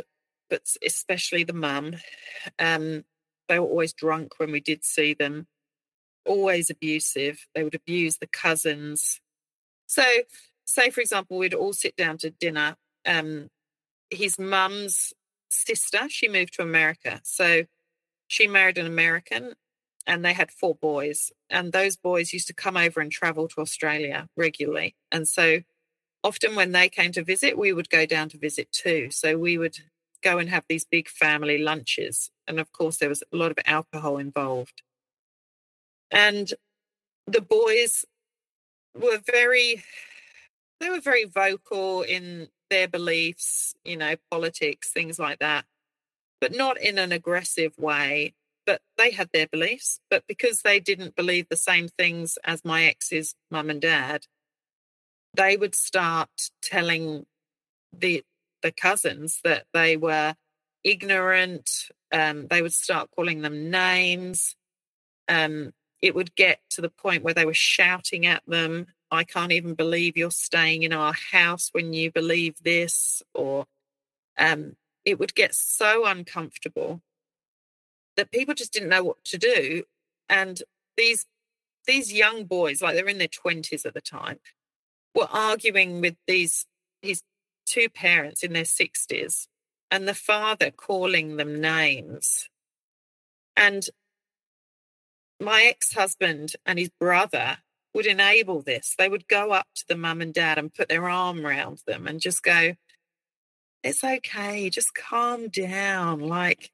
[0.49, 1.97] but especially the mum.
[2.59, 3.05] Um,
[3.49, 5.47] they were always drunk when we did see them,
[6.25, 7.47] always abusive.
[7.55, 9.21] They would abuse the cousins.
[9.87, 10.05] So,
[10.69, 12.77] say for example, we'd all sit down to dinner.
[13.07, 13.49] Um,
[14.11, 15.13] his mum's
[15.51, 17.21] sister, she moved to America.
[17.25, 17.65] So
[18.27, 19.55] she married an American
[20.07, 21.33] and they had four boys.
[21.49, 24.95] And those boys used to come over and travel to Australia regularly.
[25.11, 25.61] And so
[26.23, 29.11] often when they came to visit, we would go down to visit too.
[29.11, 29.79] So we would
[30.23, 32.31] go and have these big family lunches.
[32.47, 34.83] And of course, there was a lot of alcohol involved.
[36.11, 36.53] And
[37.27, 38.05] the boys
[38.95, 39.85] were very,
[40.81, 45.65] they were very vocal in their beliefs, you know, politics, things like that,
[46.41, 48.35] but not in an aggressive way
[48.69, 49.99] but they had their beliefs.
[50.11, 54.27] But because they didn't believe the same things as my ex's mum and dad,
[55.35, 56.29] they would start
[56.61, 57.25] telling
[57.99, 58.23] the
[58.63, 60.35] the cousins that they were
[60.85, 61.71] ignorant.
[62.13, 64.55] Um, they would start calling them names.
[65.29, 68.89] Um, it would get to the point where they were shouting at them.
[69.11, 73.67] I can't even believe you're staying in our house when you believe this, or
[74.37, 77.01] um, it would get so uncomfortable
[78.17, 79.85] that people just didn't know what to do.
[80.29, 80.63] And
[80.97, 81.27] these
[81.87, 84.41] these young boys, like they're in their twenties at the time,
[85.15, 86.67] were arguing with these
[87.01, 87.23] his
[87.65, 89.49] two parents in their sixties,
[89.91, 92.49] and the father calling them names.
[93.57, 93.89] And
[95.41, 97.59] my ex-husband and his brother
[97.99, 98.95] would enable this.
[98.97, 102.07] They would go up to the mum and dad and put their arm around them
[102.07, 102.75] and just go,
[103.83, 106.21] It's okay, just calm down.
[106.21, 106.71] Like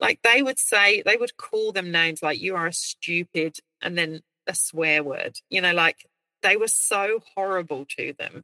[0.00, 3.96] like they would say, they would call them names like you are a stupid and
[3.96, 6.04] then a swear word, you know, like
[6.42, 8.42] they were so horrible to them.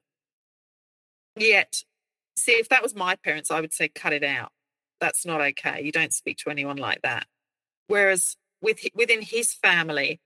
[1.36, 1.82] Yet,
[2.34, 4.52] see, if that was my parents, I would say, cut it out.
[5.02, 5.82] That's not okay.
[5.82, 7.26] You don't speak to anyone like that.
[7.88, 10.18] Whereas with within his family,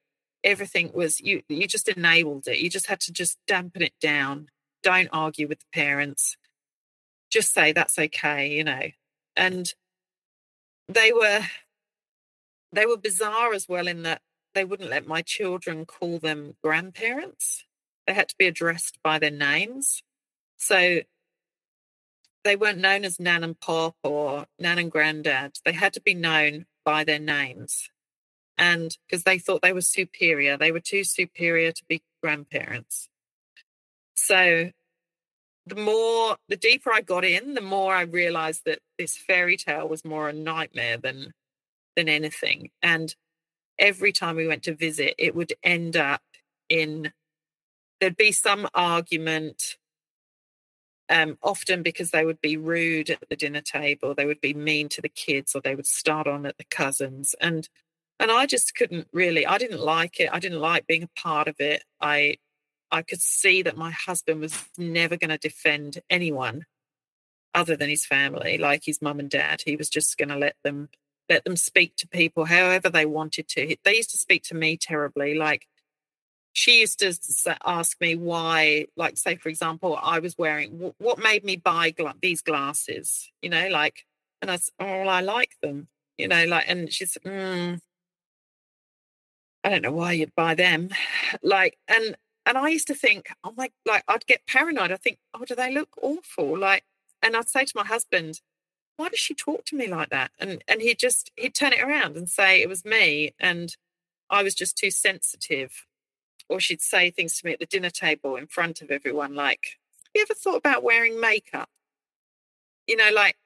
[0.47, 2.59] everything was you you just enabled it.
[2.59, 4.49] You just had to just dampen it down.
[4.83, 6.37] Don't argue with the parents.
[7.31, 8.89] Just say that's okay, you know.
[9.37, 9.75] And
[10.89, 11.43] they were
[12.73, 14.23] they were bizarre as well in that
[14.55, 17.65] they wouldn't let my children call them grandparents.
[18.07, 20.03] They had to be addressed by their names.
[20.57, 21.01] So
[22.45, 25.57] they weren't known as Nan and Pop or Nan and Granddad.
[25.65, 27.91] They had to be known by their names.
[28.59, 33.09] And because they thought they were superior, they were too superior to be grandparents.
[34.15, 34.71] So
[35.67, 39.89] the more, the deeper I got in, the more I realized that this fairy tale
[39.89, 41.33] was more a nightmare than
[41.97, 42.71] than anything.
[42.83, 43.15] And
[43.79, 46.23] every time we went to visit, it would end up
[46.69, 47.13] in
[48.01, 49.77] there'd be some argument
[51.09, 54.89] um, often because they would be rude at the dinner table, they would be mean
[54.91, 57.69] to the kids, or they would start on at the cousins, and
[58.19, 59.47] and I just couldn't really.
[59.47, 60.31] I didn't like it.
[60.33, 61.83] I didn't like being a part of it.
[62.01, 62.37] I
[62.91, 66.67] I could see that my husband was never going to defend anyone
[67.55, 69.63] other than his family, like his mum and dad.
[69.65, 70.89] He was just going to let them
[71.29, 73.77] let them speak to people however they wanted to.
[73.85, 75.67] They used to speak to me terribly, like
[76.57, 81.45] she used to ask me why, like, say, for example, I was wearing what made
[81.45, 84.07] me buy gla- these glasses, you know, like,
[84.41, 87.79] and I said, oh, I like them, you know, like, and she said, mm,
[89.67, 90.91] I don't know why you'd buy them,
[91.43, 94.93] like, and and I used to think, oh my, like, I'd get paranoid.
[94.93, 96.57] I think, oh, do they look awful?
[96.57, 96.85] Like,
[97.23, 98.41] and I'd say to my husband,
[98.97, 100.33] why does she talk to me like that?
[100.39, 103.77] And and he'd just he'd turn it around and say it was me, and
[104.31, 105.87] I was just too sensitive
[106.49, 109.79] or she'd say things to me at the dinner table in front of everyone like
[110.05, 111.69] have you ever thought about wearing makeup
[112.87, 113.37] you know like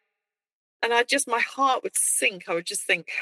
[0.82, 3.12] and i just my heart would sink i would just think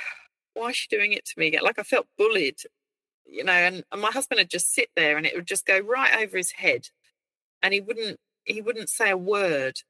[0.55, 2.57] why is she doing it to me like i felt bullied
[3.29, 5.79] you know and, and my husband would just sit there and it would just go
[5.79, 6.89] right over his head
[7.62, 9.81] and he wouldn't he wouldn't say a word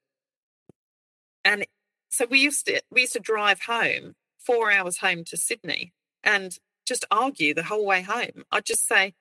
[1.45, 1.67] and
[2.09, 5.93] so we used to we used to drive home four hours home to sydney
[6.25, 9.15] and just argue the whole way home i'd just say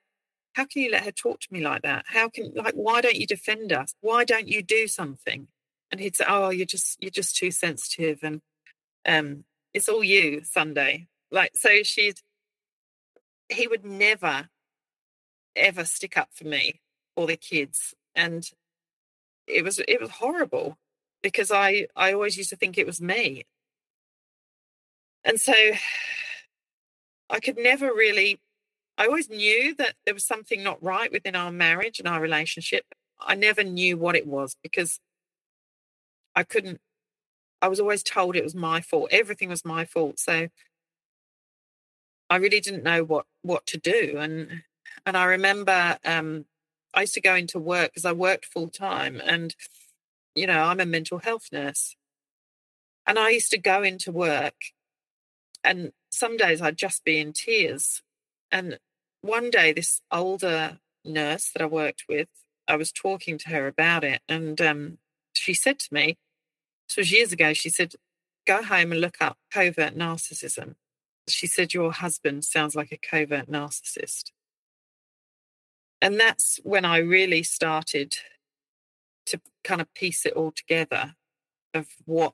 [0.57, 2.05] how can you let her talk to me like that?
[2.07, 3.93] How can like why don't you defend us?
[4.01, 5.49] Why don't you do something?
[5.91, 8.41] And he'd say, Oh, you're just you're just too sensitive and
[9.05, 9.43] um
[9.76, 11.09] it's all you, Sunday.
[11.30, 12.22] Like so she'd
[13.49, 14.49] he would never
[15.55, 16.81] ever stick up for me
[17.15, 17.93] or the kids.
[18.15, 18.49] And
[19.47, 20.77] it was it was horrible
[21.21, 23.45] because I I always used to think it was me.
[25.23, 25.53] And so
[27.29, 28.39] I could never really
[28.97, 32.85] I always knew that there was something not right within our marriage and our relationship.
[33.19, 34.99] I never knew what it was because
[36.35, 36.79] I couldn't,
[37.61, 39.09] I was always told it was my fault.
[39.11, 40.19] Everything was my fault.
[40.19, 40.47] So
[42.30, 44.17] I really didn't know what, what to do.
[44.19, 44.63] And,
[45.05, 46.45] and I remember um,
[46.93, 49.55] I used to go into work because I worked full time and,
[50.36, 51.95] you know, I'm a mental health nurse.
[53.05, 54.55] And I used to go into work
[55.63, 58.01] and some days I'd just be in tears.
[58.51, 58.80] And
[59.21, 62.30] one day, this older nurse that I worked with,
[62.67, 64.97] I was talking to her about it, and um,
[65.34, 66.17] she said to me,
[66.88, 67.93] this was years ago, she said,
[68.45, 70.75] go home and look up covert narcissism.
[71.28, 74.32] She said, Your husband sounds like a covert narcissist.
[76.01, 78.15] And that's when I really started
[79.28, 81.15] to kind of piece it all together
[81.73, 82.34] of what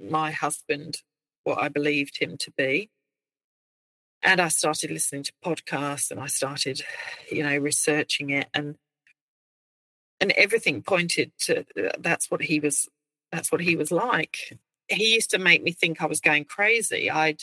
[0.00, 0.98] my husband,
[1.44, 2.90] what I believed him to be
[4.24, 6.80] and I started listening to podcasts and I started,
[7.30, 8.76] you know, researching it and
[10.20, 12.88] and everything pointed to uh, that's what he was
[13.30, 14.58] that's what he was like.
[14.88, 17.10] He used to make me think I was going crazy.
[17.10, 17.42] I'd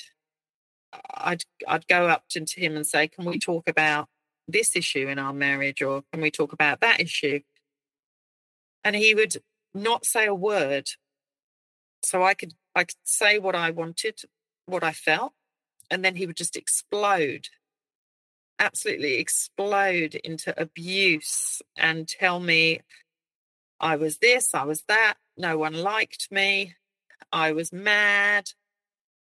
[1.14, 4.10] I'd I'd go up to him and say, "Can we talk about
[4.48, 7.42] this issue in our marriage or can we talk about that issue?"
[8.84, 9.38] And he would
[9.74, 10.90] not say a word.
[12.04, 14.22] So I could I could say what I wanted,
[14.66, 15.34] what I felt,
[15.90, 17.48] and then he would just explode
[18.62, 22.80] absolutely explode into abuse and tell me
[23.80, 26.76] I was this, I was that, no one liked me,
[27.32, 28.52] I was mad,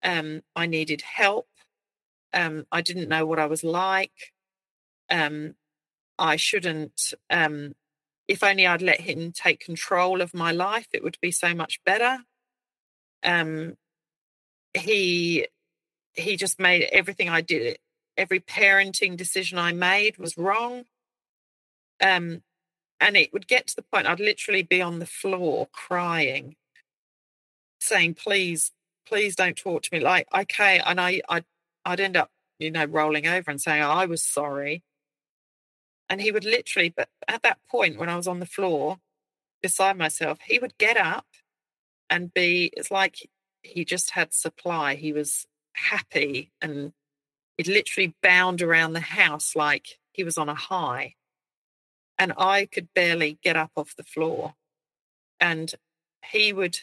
[0.07, 1.47] um, I needed help,
[2.33, 4.33] um, I didn't know what I was like,
[5.11, 5.55] um,
[6.17, 7.75] I shouldn't, um,
[8.27, 11.79] if only I'd let him take control of my life, it would be so much
[11.85, 12.19] better.
[13.23, 13.75] Um,
[14.73, 15.47] he
[16.13, 17.77] he just made everything I did,
[18.17, 20.85] every parenting decision I made was wrong.
[22.01, 22.43] Um,
[22.99, 26.55] and it would get to the point I'd literally be on the floor crying,
[27.79, 28.71] saying, "Please,
[29.07, 31.45] please don't talk to me." Like, okay, and I, I'd,
[31.85, 34.83] I'd end up, you know, rolling over and saying, "I was sorry."
[36.09, 38.97] And he would literally, but at that point when I was on the floor
[39.61, 41.25] beside myself, he would get up
[42.09, 42.71] and be.
[42.73, 43.29] It's like
[43.61, 44.95] he just had supply.
[44.95, 46.93] He was happy and
[47.57, 51.15] it literally bound around the house like he was on a high.
[52.19, 54.55] And I could barely get up off the floor.
[55.39, 55.73] And
[56.31, 56.79] he would,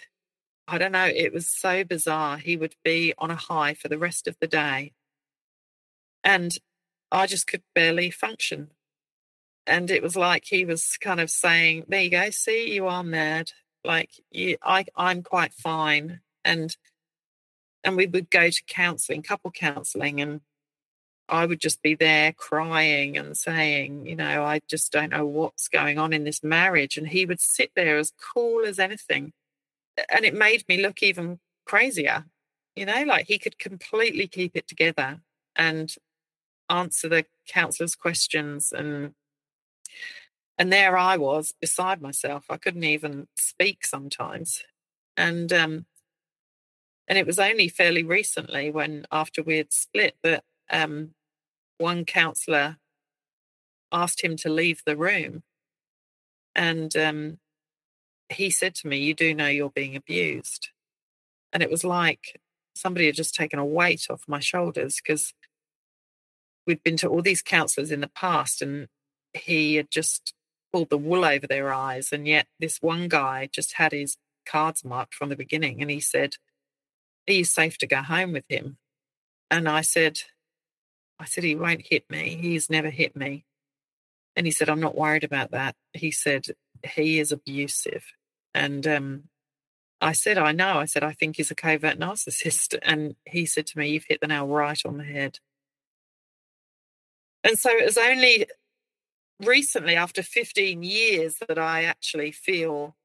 [0.67, 2.39] I don't know, it was so bizarre.
[2.39, 4.93] He would be on a high for the rest of the day.
[6.23, 6.53] And
[7.13, 8.71] I just could barely function.
[9.67, 13.05] And it was like he was kind of saying, There you go, see, you are
[13.05, 13.53] mad.
[13.85, 16.21] Like you I I'm quite fine.
[16.45, 16.77] And
[17.83, 20.41] and we would go to counseling, couple counseling, and
[21.29, 25.69] I would just be there crying and saying, you know, I just don't know what's
[25.69, 26.97] going on in this marriage.
[26.97, 29.33] And he would sit there as cool as anything.
[30.11, 32.25] And it made me look even crazier,
[32.75, 35.21] you know, like he could completely keep it together
[35.57, 35.95] and
[36.69, 39.15] answer the counselor's questions and
[40.57, 42.45] and there I was beside myself.
[42.49, 44.63] I couldn't even speak sometimes.
[45.17, 45.87] And um
[47.09, 51.11] and it was only fairly recently when after we had split that um,
[51.79, 52.79] one counsellor
[53.93, 55.43] asked him to leave the room.
[56.55, 57.39] And um,
[58.29, 60.71] he said to me, You do know you're being abused.
[61.53, 62.41] And it was like
[62.75, 65.33] somebody had just taken a weight off my shoulders because
[66.67, 68.89] we'd been to all these counsellors in the past and
[69.33, 70.35] he had just
[70.73, 72.11] pulled the wool over their eyes.
[72.13, 74.17] And yet this one guy just had his
[74.47, 76.37] cards marked from the beginning and he said,
[77.29, 78.79] Are you safe to go home with him?
[79.51, 80.21] And I said,
[81.19, 82.37] I said, he won't hit me.
[82.41, 83.45] He's never hit me.
[84.35, 85.77] And he said, I'm not worried about that.
[85.93, 86.47] He said,
[86.85, 88.05] he is abusive.
[88.55, 89.25] And um,
[90.01, 90.79] I said, I know.
[90.79, 92.79] I said, I think he's a covert narcissist.
[92.83, 95.39] And he said to me, You've hit the nail right on the head.
[97.43, 98.47] And so it was only
[99.45, 102.97] recently, after 15 years, that I actually feel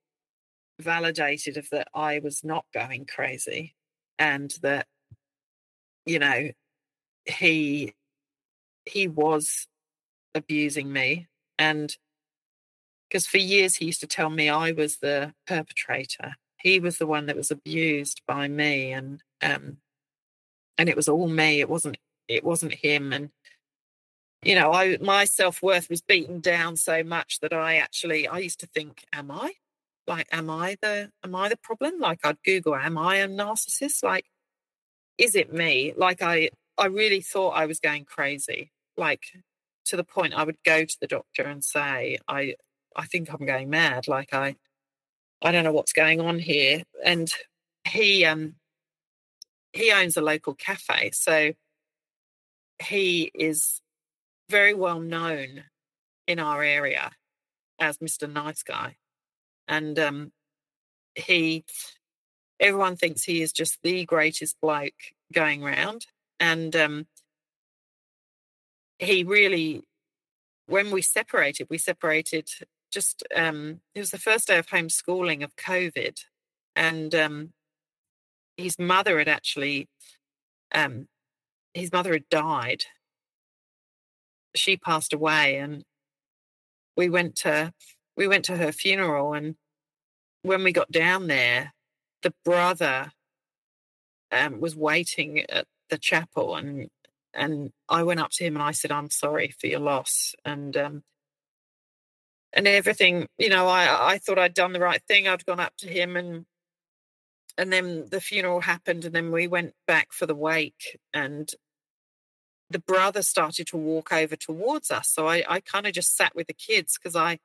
[0.79, 3.75] validated of that I was not going crazy
[4.17, 4.87] and that,
[6.05, 6.49] you know,
[7.25, 7.93] he
[8.85, 9.67] he was
[10.33, 11.27] abusing me.
[11.57, 11.95] And
[13.09, 16.35] because for years he used to tell me I was the perpetrator.
[16.57, 19.77] He was the one that was abused by me and um
[20.77, 21.59] and it was all me.
[21.59, 21.97] It wasn't
[22.27, 23.11] it wasn't him.
[23.11, 23.31] And
[24.43, 28.59] you know, I my self-worth was beaten down so much that I actually I used
[28.61, 29.53] to think, am I?
[30.07, 31.99] Like, am I the am I the problem?
[31.99, 34.03] Like I'd Google, am I a narcissist?
[34.03, 34.25] Like,
[35.17, 35.93] is it me?
[35.97, 39.23] Like I I really thought I was going crazy like
[39.85, 42.55] to the point I would go to the doctor and say, I
[42.95, 44.07] I think I'm going mad.
[44.07, 44.55] Like I
[45.41, 46.83] I don't know what's going on here.
[47.03, 47.31] And
[47.87, 48.55] he um
[49.73, 51.11] he owns a local cafe.
[51.13, 51.53] So
[52.81, 53.81] he is
[54.49, 55.63] very well known
[56.27, 57.11] in our area
[57.79, 58.31] as Mr.
[58.31, 58.97] Nice Guy.
[59.67, 60.31] And um
[61.15, 61.65] he
[62.59, 66.05] everyone thinks he is just the greatest bloke going round.
[66.39, 67.07] And um
[68.99, 69.81] he really,
[70.67, 72.49] when we separated, we separated
[72.91, 76.19] just, um, it was the first day of homeschooling of COVID.
[76.75, 77.53] And um,
[78.57, 79.87] his mother had actually,
[80.73, 81.07] um,
[81.73, 82.85] his mother had died.
[84.55, 85.83] She passed away and
[86.97, 87.73] we went to,
[88.17, 89.55] we went to her funeral and
[90.41, 91.73] when we got down there,
[92.21, 93.11] the brother
[94.31, 96.89] um, was waiting at the chapel and
[97.33, 100.75] and I went up to him and I said, "I'm sorry for your loss," and
[100.75, 101.03] um,
[102.53, 103.27] and everything.
[103.37, 105.27] You know, I I thought I'd done the right thing.
[105.27, 106.45] I'd gone up to him and
[107.57, 111.51] and then the funeral happened, and then we went back for the wake, and
[112.69, 115.09] the brother started to walk over towards us.
[115.09, 117.39] So I I kind of just sat with the kids because I.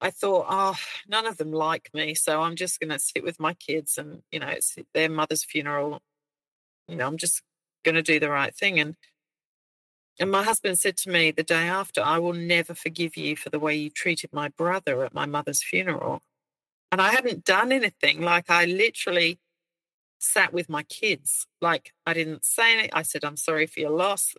[0.00, 0.76] I thought, oh,
[1.08, 4.22] none of them like me, so I'm just going to sit with my kids, and
[4.30, 6.00] you know, it's their mother's funeral.
[6.86, 7.42] You know, I'm just
[7.84, 8.78] going to do the right thing.
[8.78, 8.94] And
[10.18, 13.50] and my husband said to me the day after, I will never forgive you for
[13.50, 16.22] the way you treated my brother at my mother's funeral.
[16.90, 18.20] And I hadn't done anything.
[18.20, 19.38] Like I literally
[20.18, 21.46] sat with my kids.
[21.60, 22.90] Like I didn't say anything.
[22.92, 24.34] I said, I'm sorry for your loss.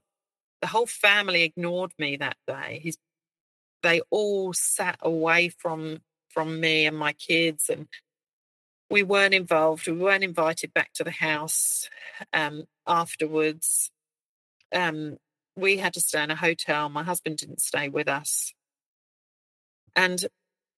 [0.62, 2.82] The whole family ignored me that day.
[2.84, 2.98] He's,
[3.82, 7.88] they all sat away from from me and my kids and
[8.90, 9.88] we weren't involved.
[9.88, 11.90] We weren't invited back to the house
[12.34, 13.92] um, afterwards.
[14.74, 15.18] Um,
[15.60, 16.90] we had to stay in a hotel.
[16.90, 18.54] My husband didn't stay with us.
[19.96, 20.26] And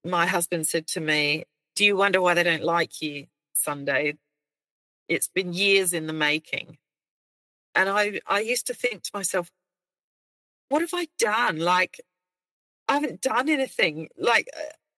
[0.03, 4.17] my husband said to me, Do you wonder why they don't like you Sunday?
[5.07, 6.77] It's been years in the making.
[7.75, 9.49] And I, I used to think to myself,
[10.69, 11.59] what have I done?
[11.59, 12.01] Like,
[12.88, 14.09] I haven't done anything.
[14.17, 14.49] Like,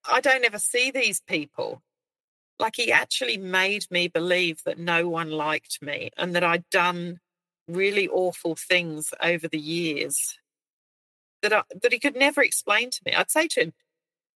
[0.10, 1.82] I don't ever see these people.
[2.60, 7.20] Like, he actually made me believe that no one liked me and that I'd done
[7.68, 10.38] really awful things over the years
[11.42, 13.14] that I, that he could never explain to me.
[13.14, 13.74] I'd say to him,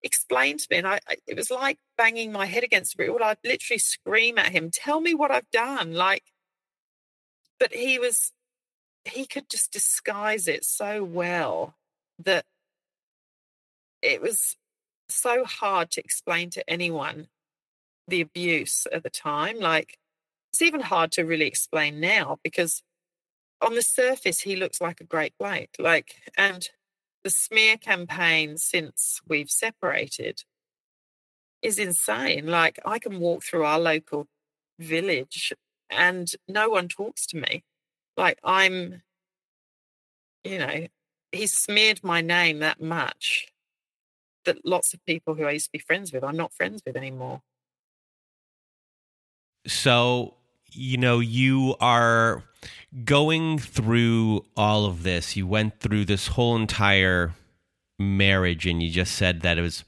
[0.04, 0.78] explain to me.
[0.78, 4.52] And I, it was like banging my head against the brick I'd literally scream at
[4.52, 5.94] him, tell me what I've done.
[5.94, 6.24] Like,
[7.60, 8.32] but he was,
[9.06, 11.76] he could just disguise it so well
[12.20, 12.46] that
[14.02, 14.56] it was
[15.10, 17.28] so hard to explain to anyone
[18.08, 19.60] the abuse at the time.
[19.60, 19.98] Like,
[20.52, 22.84] it's even hard to really explain now because
[23.62, 25.76] on the surface, he looks like a great bloke.
[25.80, 26.68] Like, and
[27.24, 30.44] the smear campaign since we've separated
[31.62, 32.48] is insane.
[32.48, 34.28] Like, I can walk through our local
[34.80, 35.54] village
[35.90, 37.64] and no one talks to me.
[38.16, 39.02] Like, I'm,
[40.44, 40.88] you know,
[41.32, 43.48] he smeared my name that much
[44.46, 46.96] that lots of people who I used to be friends with, I'm not friends with
[46.96, 47.42] anymore.
[49.66, 50.36] So,
[50.72, 52.44] you know, you are
[53.04, 55.36] going through all of this.
[55.36, 57.34] You went through this whole entire
[58.00, 59.84] marriage, and you just said that it was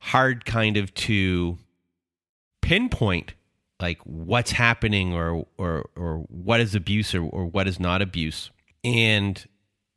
[0.00, 1.58] hard kind of to
[2.62, 3.34] pinpoint
[3.80, 8.50] like what's happening or or or what is abuse or, or what is not abuse.
[8.84, 9.44] And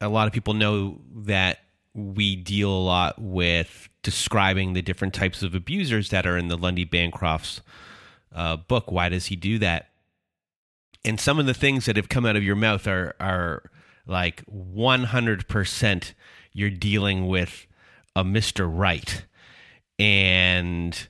[0.01, 1.59] a lot of people know that
[1.93, 6.57] we deal a lot with describing the different types of abusers that are in the
[6.57, 7.61] Lundy Bancroft's
[8.33, 8.91] uh, book.
[8.91, 9.89] Why does he do that?
[11.05, 13.69] And some of the things that have come out of your mouth are are
[14.05, 16.13] like 100%
[16.51, 17.67] you're dealing with
[18.15, 18.69] a Mr.
[18.69, 19.25] Right.
[19.97, 21.07] And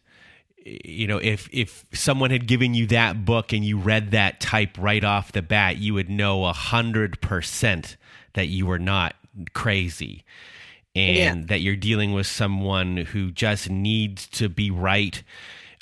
[0.66, 4.78] you know, if if someone had given you that book and you read that type
[4.78, 7.98] right off the bat, you would know a hundred percent
[8.34, 9.16] that you were not
[9.54, 10.26] crazy
[10.96, 11.46] and yeah.
[11.48, 15.24] that you're dealing with someone who just needs to be right.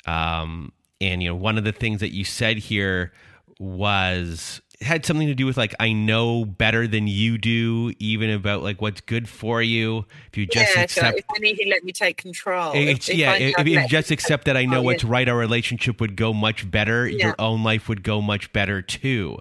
[0.06, 3.12] Um, and you know, one of the things that you said here
[3.58, 8.62] was had something to do with like I know better than you do, even about
[8.62, 10.04] like what's good for you.
[10.28, 12.72] If you just yeah, accept, so if he let me take control.
[12.74, 15.28] Eh, if, if yeah, if, if you just accept that I know what's oh, right,
[15.28, 17.08] our relationship would go much better.
[17.08, 17.26] Yeah.
[17.26, 19.38] Your own life would go much better too.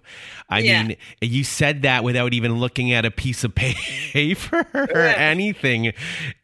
[0.50, 0.84] I yeah.
[0.84, 5.94] mean, you said that without even looking at a piece of paper or anything,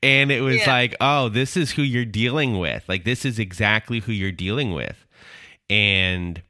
[0.03, 2.83] and it was like, oh, this is who you're dealing with.
[2.87, 5.03] Like this is exactly who you're dealing with,
[5.67, 6.43] and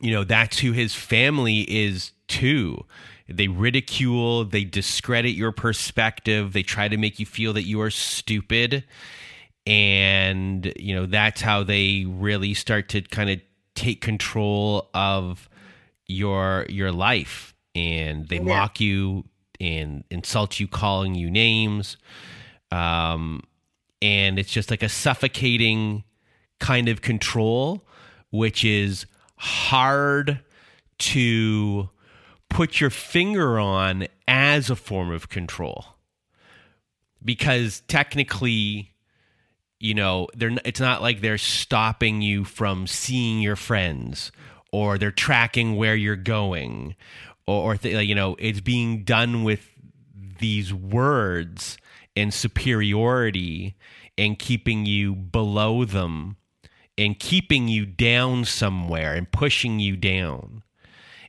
[0.00, 2.84] you know, that's who his family is too.
[3.28, 7.90] They ridicule, they discredit your perspective, they try to make you feel that you are
[7.90, 8.84] stupid.
[9.66, 13.40] And, you know, that's how they really start to kind of
[13.74, 15.48] take control of
[16.06, 18.42] your your life and they yeah.
[18.42, 19.24] mock you
[19.60, 21.96] and insult you calling you names
[22.70, 23.42] um
[24.00, 26.04] and it's just like a suffocating
[26.60, 27.86] kind of control
[28.30, 29.06] which is
[29.36, 30.40] hard
[30.98, 31.90] to
[32.48, 35.84] put your finger on as a form of control.
[37.24, 38.94] Because technically
[39.78, 44.32] you know they're it's not like they're stopping you from seeing your friends
[44.72, 46.94] or they're tracking where you're going
[47.46, 49.70] or, or th- you know it's being done with
[50.38, 51.76] these words
[52.16, 53.76] and superiority
[54.16, 56.36] and keeping you below them
[56.98, 60.62] and keeping you down somewhere and pushing you down.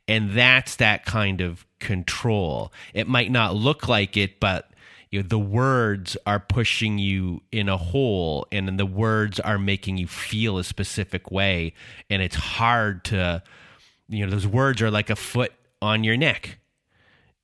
[0.08, 2.72] And that's that kind of control.
[2.94, 4.72] It might not look like it, but
[5.12, 9.58] you know, the words are pushing you in a hole and then the words are
[9.58, 11.74] making you feel a specific way.
[12.10, 13.44] And it's hard to,
[14.10, 16.60] you know, those words are like a foot on your neck.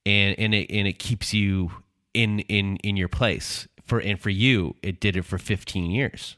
[0.05, 1.71] And, and it and it keeps you
[2.13, 6.38] in in in your place for and for you it did it for 15 years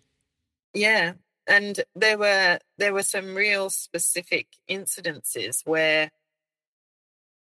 [0.74, 1.14] yeah
[1.48, 6.12] and there were there were some real specific incidences where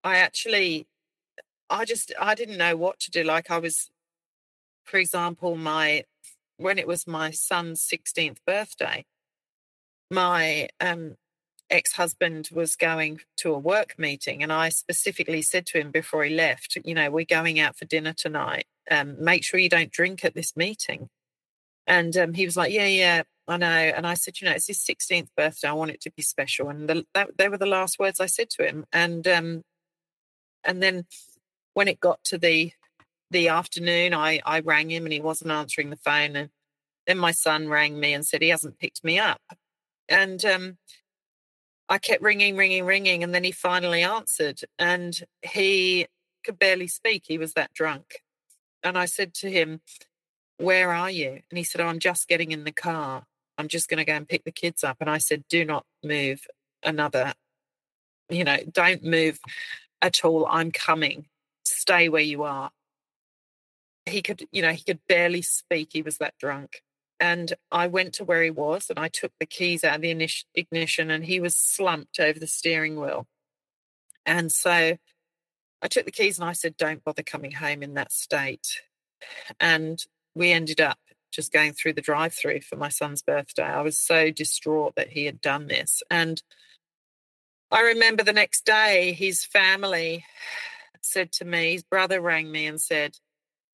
[0.03, 0.87] I actually
[1.69, 3.23] I just I didn't know what to do.
[3.23, 3.89] Like I was,
[4.85, 6.03] for example, my
[6.57, 9.05] when it was my son's 16th birthday,
[10.11, 11.15] my um,
[11.69, 16.35] ex-husband was going to a work meeting and I specifically said to him before he
[16.35, 18.65] left, you know, we're going out for dinner tonight.
[18.91, 21.09] Um, make sure you don't drink at this meeting.
[21.87, 23.67] And um, he was like, yeah, yeah, I know.
[23.67, 25.67] And I said, you know, it's his 16th birthday.
[25.67, 26.69] I want it to be special.
[26.69, 28.85] And the, that, they were the last words I said to him.
[28.93, 29.63] And, um,
[30.63, 31.05] and then
[31.73, 32.71] when it got to the,
[33.31, 36.35] the afternoon, I, I rang him and he wasn't answering the phone.
[36.35, 36.49] And
[37.07, 39.41] then my son rang me and said he hasn't picked me up.
[40.07, 40.77] And, um,
[41.91, 43.23] I kept ringing, ringing, ringing.
[43.23, 46.05] And then he finally answered and he
[46.45, 47.23] could barely speak.
[47.25, 48.21] He was that drunk.
[48.83, 49.81] And I said to him,
[50.57, 51.41] where are you?
[51.49, 53.25] And he said, oh, I'm just getting in the car.
[53.59, 54.97] I'm just going to go and pick the kids up.
[55.01, 56.47] And I said, do not move
[56.83, 57.33] another,
[58.29, 59.39] you know, don't move
[60.01, 60.47] at all.
[60.49, 61.27] I'm coming.
[61.65, 62.71] Stay where you are.
[64.05, 65.89] he could, you know, he could barely speak.
[65.93, 66.83] He was that drunk.
[67.19, 70.29] And I went to where he was and I took the keys out of the
[70.55, 73.27] ignition and he was slumped over the steering wheel.
[74.25, 74.97] And so
[75.81, 78.81] I took the keys and I said, don't bother coming home in that state.
[79.59, 80.03] And
[80.35, 80.99] we ended up
[81.31, 83.63] just going through the drive through for my son's birthday.
[83.63, 86.01] I was so distraught that he had done this.
[86.09, 86.41] And
[87.71, 90.25] I remember the next day, his family
[91.01, 93.17] said to me, his brother rang me and said,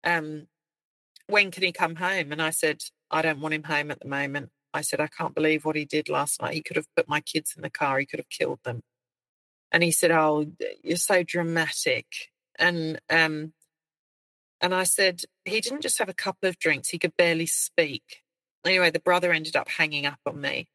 [0.05, 0.47] um,
[1.27, 2.33] when can he come home?
[2.33, 4.51] And I said, I don't want him home at the moment.
[4.73, 6.55] I said, I can't believe what he did last night.
[6.55, 8.83] He could have put my kids in the car, he could have killed them.
[9.73, 10.47] And he said, Oh,
[10.83, 12.07] you're so dramatic.
[12.59, 13.53] And um,
[14.61, 18.23] and I said, he didn't just have a couple of drinks, he could barely speak.
[18.65, 20.69] Anyway, the brother ended up hanging up on me.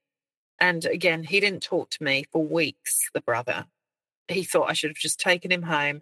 [0.59, 3.65] And again, he didn't talk to me for weeks, the brother.
[4.27, 6.01] He thought I should have just taken him home.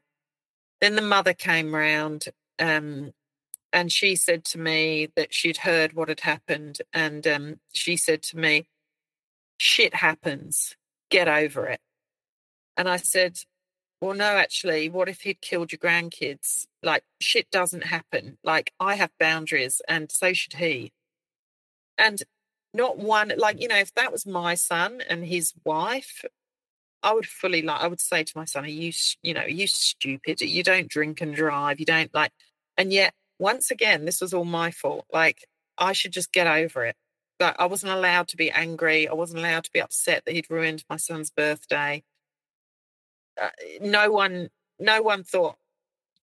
[0.80, 2.28] Then the mother came round
[2.60, 3.12] um,
[3.74, 6.78] and she said to me that she'd heard what had happened.
[6.94, 8.68] And um, she said to me,
[9.58, 10.76] shit happens,
[11.10, 11.82] get over it.
[12.78, 13.40] And I said,
[14.04, 16.68] well, no, actually, what if he'd killed your grandkids?
[16.82, 18.38] Like, shit doesn't happen.
[18.44, 20.92] Like, I have boundaries, and so should he.
[21.98, 22.22] And
[22.74, 26.26] not one, like, you know, if that was my son and his wife,
[27.02, 28.92] I would fully like, I would say to my son, are you,
[29.22, 30.42] you know, are you stupid?
[30.42, 31.80] You don't drink and drive.
[31.80, 32.34] You don't like,
[32.78, 35.06] and yet, once again, this was all my fault.
[35.14, 35.46] Like,
[35.78, 36.98] I should just get over it.
[37.40, 39.08] Like, I wasn't allowed to be angry.
[39.08, 42.04] I wasn't allowed to be upset that he'd ruined my son's birthday
[43.42, 43.50] uh,
[43.82, 45.56] no one no one thought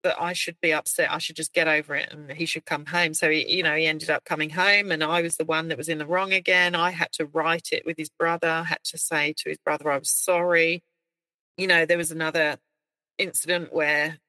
[0.04, 1.12] that I should be upset.
[1.12, 3.14] I should just get over it and he should come home.
[3.14, 5.78] So he, you know, he ended up coming home and I was the one that
[5.78, 6.74] was in the wrong again.
[6.74, 9.92] I had to write it with his brother, I had to say to his brother
[9.92, 10.84] I was sorry.
[11.58, 12.58] You know, there was another
[13.18, 14.20] incident where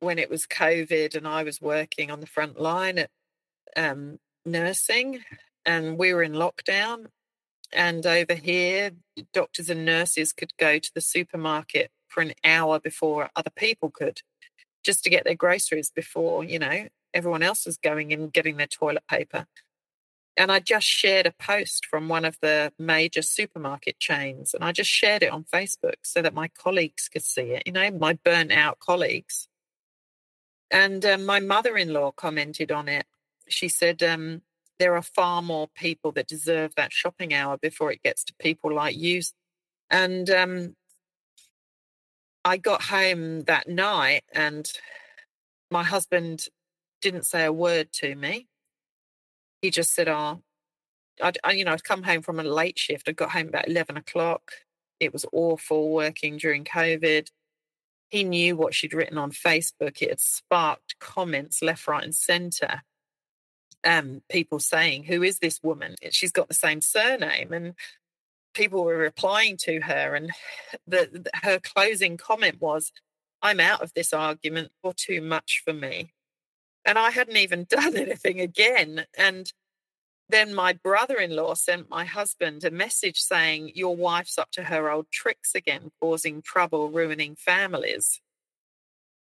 [0.00, 3.10] when it was COVID and I was working on the front line at
[3.76, 5.20] um, nursing
[5.66, 7.06] and we were in lockdown.
[7.72, 8.92] And over here,
[9.32, 14.20] doctors and nurses could go to the supermarket for an hour before other people could,
[14.84, 18.66] just to get their groceries before, you know, everyone else was going in getting their
[18.66, 19.46] toilet paper.
[20.36, 24.72] And I just shared a post from one of the major supermarket chains, and I
[24.72, 28.14] just shared it on Facebook so that my colleagues could see it, you know, my
[28.24, 29.48] burnt out colleagues.
[30.70, 33.06] And um, my mother in law commented on it.
[33.48, 34.42] She said, um,
[34.78, 38.72] There are far more people that deserve that shopping hour before it gets to people
[38.72, 39.22] like you.
[39.90, 40.76] And um,
[42.50, 44.68] I got home that night and
[45.70, 46.46] my husband
[47.00, 48.48] didn't say a word to me.
[49.62, 50.42] He just said, Oh,
[51.22, 53.08] I'd, I, you know, I'd come home from a late shift.
[53.08, 54.50] I got home about 11 o'clock.
[54.98, 57.28] It was awful working during COVID.
[58.08, 60.02] He knew what she'd written on Facebook.
[60.02, 62.82] It had sparked comments left, right, and center.
[63.84, 65.94] Um, people saying, Who is this woman?
[66.10, 67.52] She's got the same surname.
[67.52, 67.74] And
[68.54, 70.30] people were replying to her, and
[70.86, 72.92] the, the, her closing comment was,
[73.42, 76.12] "I'm out of this argument or too much for me,"
[76.84, 79.06] and I hadn't even done anything again.
[79.16, 79.52] And
[80.28, 85.10] then my brother-in-law sent my husband a message saying, "Your wife's up to her old
[85.10, 88.20] tricks again, causing trouble, ruining families."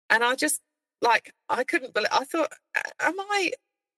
[0.09, 0.61] And I just
[1.01, 2.09] like I couldn't believe.
[2.11, 2.53] I thought,
[2.99, 3.51] "Am I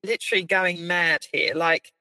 [0.04, 1.92] literally going mad here?" Like.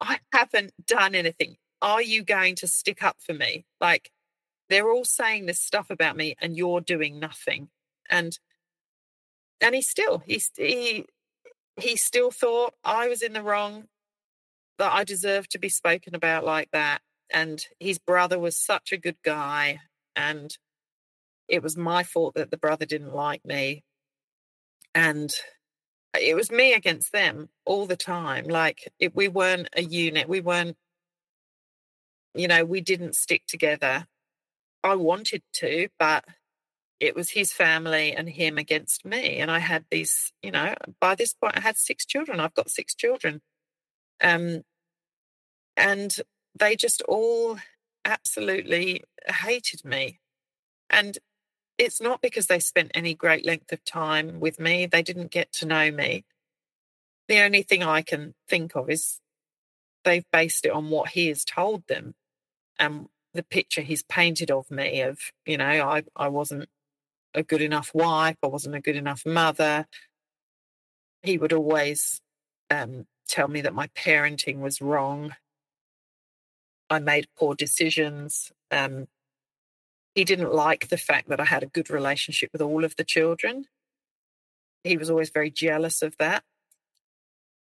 [0.00, 3.64] I haven't done anything are you going to stick up for me?
[3.80, 4.10] Like
[4.68, 7.68] they're all saying this stuff about me and you're doing nothing.
[8.08, 8.38] And
[9.60, 11.06] and he still he he
[11.76, 13.88] he still thought I was in the wrong,
[14.78, 17.00] that I deserved to be spoken about like that.
[17.30, 19.80] And his brother was such a good guy.
[20.14, 20.56] And
[21.48, 23.84] it was my fault that the brother didn't like me.
[24.94, 25.32] And
[26.18, 28.44] it was me against them all the time.
[28.46, 30.28] Like it, we weren't a unit.
[30.28, 30.76] We weren't
[32.36, 34.06] you know, we didn't stick together.
[34.84, 36.24] I wanted to, but
[37.00, 39.38] it was his family and him against me.
[39.38, 42.40] And I had these, you know, by this point, I had six children.
[42.40, 43.42] I've got six children.
[44.22, 44.62] Um,
[45.76, 46.14] and
[46.58, 47.58] they just all
[48.04, 50.20] absolutely hated me.
[50.88, 51.18] And
[51.78, 55.52] it's not because they spent any great length of time with me, they didn't get
[55.54, 56.24] to know me.
[57.28, 59.18] The only thing I can think of is
[60.04, 62.14] they've based it on what he has told them
[62.78, 66.68] and the picture he's painted of me of you know i i wasn't
[67.34, 69.86] a good enough wife i wasn't a good enough mother
[71.22, 72.20] he would always
[72.70, 75.34] um, tell me that my parenting was wrong
[76.88, 79.06] i made poor decisions um,
[80.14, 83.04] he didn't like the fact that i had a good relationship with all of the
[83.04, 83.66] children
[84.86, 86.44] he was always very jealous of that.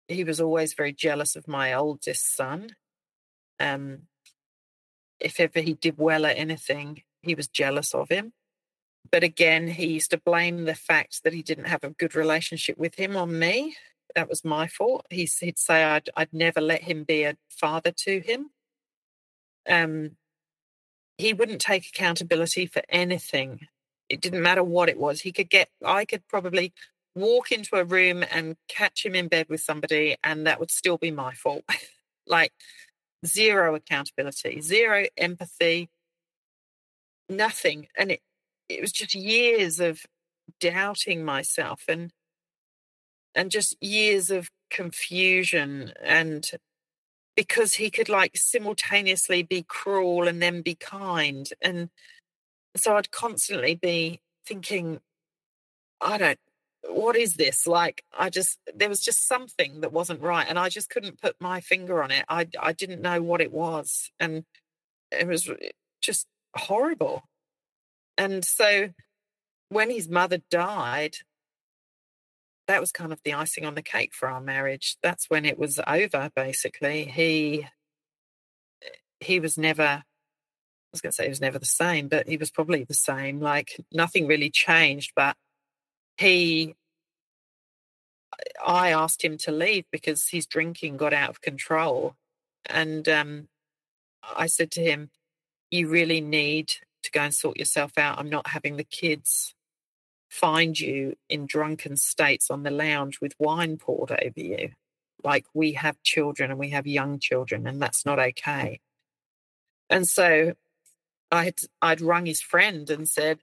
[0.08, 2.76] He was always very jealous of my oldest son.
[3.60, 4.04] Um,
[5.26, 8.32] if ever he did well at anything, he was jealous of him.
[9.12, 12.78] But again, he used to blame the fact that he didn't have a good relationship
[12.78, 13.76] with him on me.
[14.14, 15.08] That was my fault.
[15.10, 18.52] He'd say I'd, I'd never let him be a father to him.
[19.68, 20.12] Um,
[21.18, 23.62] he wouldn't take accountability for anything.
[24.10, 25.22] It didn't matter what it was.
[25.22, 26.72] He could get, I could probably
[27.16, 31.00] walk into a room and catch him in bed with somebody, and that would still
[31.00, 31.64] be my fault.
[32.28, 32.54] like
[33.26, 35.90] zero accountability, zero empathy,
[37.30, 37.88] nothing.
[37.98, 38.22] And it,
[38.70, 40.02] it was just years of
[40.60, 42.12] doubting myself and
[43.34, 46.52] and just years of confusion and
[47.36, 51.90] because he could like simultaneously be cruel and then be kind and
[52.78, 55.00] so i'd constantly be thinking
[56.00, 56.40] i don't
[56.90, 57.68] what is this?
[57.68, 61.36] Like i just there was just something that wasn't right and i just couldn't put
[61.40, 62.26] my finger on it.
[62.30, 64.46] I i didn't know what it was and
[65.12, 65.70] it was eh,
[66.02, 67.24] just horrible.
[68.18, 68.90] And so
[69.70, 71.18] when his mother died
[72.68, 74.98] that was kind of the icing on the cake for our marriage.
[75.04, 77.06] That's when it was over basically.
[77.06, 77.68] He
[79.20, 80.04] he was never I
[80.92, 83.40] was going to say he was never the same, but he was probably the same.
[83.40, 85.36] Like nothing really changed, but
[86.18, 86.76] he
[88.66, 92.16] I asked him to leave because his drinking got out of control.
[92.66, 93.48] And um,
[94.36, 95.10] I said to him,
[95.72, 98.20] You really need to go and sort yourself out.
[98.20, 99.54] I'm not having the kids
[100.30, 104.72] find you in drunken states on the lounge with wine poured over you.
[105.24, 108.80] Like we have children and we have young children, and that's not okay.
[109.90, 110.54] And so
[111.32, 113.40] I had I'd rung his friend and said,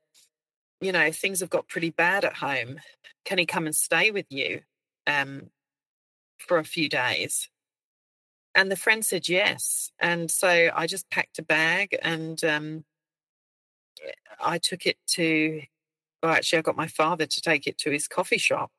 [0.83, 2.80] you know, things have got pretty bad at home.
[3.24, 4.62] Can he come and stay with you
[5.07, 5.51] um,
[6.39, 7.49] for a few days?
[8.55, 9.93] And the friend said yes.
[10.01, 12.85] And so I just packed a bag and um,
[14.41, 15.62] I took it to,
[16.22, 18.70] well, actually, I got my father to take it to his coffee shop.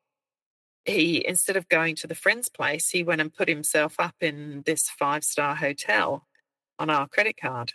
[0.86, 4.64] He, instead of going to the friend's place, he went and put himself up in
[4.66, 6.28] this five star hotel
[6.78, 7.72] on our credit card.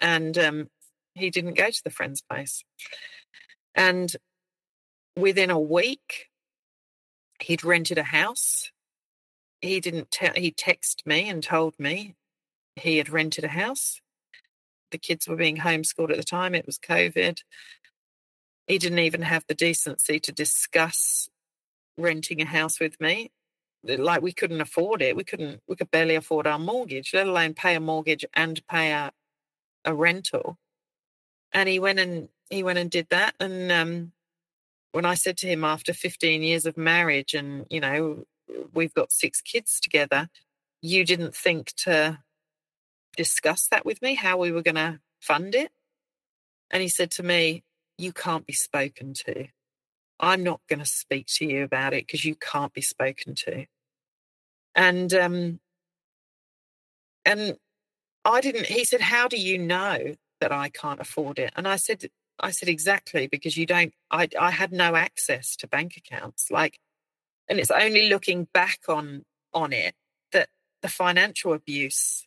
[0.00, 0.68] And um,
[1.16, 2.62] he didn't go to the friend's place.
[3.74, 4.14] And
[5.16, 6.28] within a week,
[7.40, 8.70] he'd rented a house.
[9.60, 12.14] He didn't tell, he texted me and told me
[12.76, 14.00] he had rented a house.
[14.90, 17.40] The kids were being homeschooled at the time, it was COVID.
[18.66, 21.28] He didn't even have the decency to discuss
[21.96, 23.30] renting a house with me.
[23.84, 25.16] Like we couldn't afford it.
[25.16, 28.90] We couldn't, we could barely afford our mortgage, let alone pay a mortgage and pay
[28.90, 29.12] a,
[29.84, 30.58] a rental.
[31.56, 33.34] And he went and he went and did that.
[33.40, 34.12] And um,
[34.92, 38.26] when I said to him after 15 years of marriage, and you know,
[38.74, 40.28] we've got six kids together,
[40.82, 42.18] you didn't think to
[43.16, 45.72] discuss that with me, how we were going to fund it.
[46.70, 47.64] And he said to me,
[47.96, 49.46] You can't be spoken to.
[50.20, 53.64] I'm not going to speak to you about it because you can't be spoken to.
[54.74, 55.60] And, um,
[57.24, 57.56] and
[58.26, 61.52] I didn't, he said, How do you know that I can't afford it?
[61.56, 62.06] And I said,
[62.38, 66.50] I said, exactly, because you don't, I, I had no access to bank accounts.
[66.50, 66.78] Like,
[67.48, 69.24] and it's only looking back on,
[69.54, 69.94] on it
[70.32, 70.48] that
[70.82, 72.26] the financial abuse,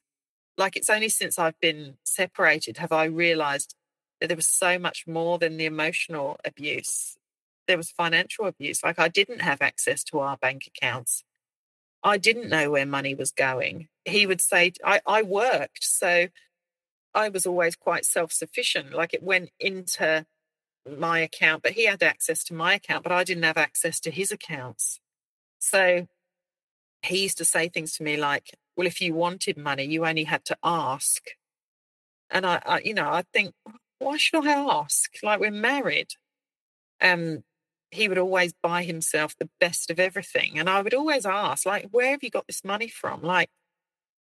[0.57, 3.75] like it's only since I've been separated have I realized
[4.19, 7.17] that there was so much more than the emotional abuse.
[7.67, 8.83] There was financial abuse.
[8.83, 11.23] Like I didn't have access to our bank accounts.
[12.03, 13.89] I didn't know where money was going.
[14.05, 15.83] He would say, I, I worked.
[15.83, 16.27] So
[17.13, 18.93] I was always quite self sufficient.
[18.93, 20.25] Like it went into
[20.89, 24.11] my account, but he had access to my account, but I didn't have access to
[24.11, 24.99] his accounts.
[25.59, 26.07] So
[27.03, 30.23] he used to say things to me like, well, if you wanted money, you only
[30.23, 31.23] had to ask.
[32.29, 33.53] And I, I you know, I think,
[33.99, 35.11] why should I ask?
[35.23, 36.09] Like we're married.
[37.01, 37.43] Um,
[37.91, 40.59] he would always buy himself the best of everything.
[40.59, 43.23] And I would always ask, like, where have you got this money from?
[43.23, 43.49] Like,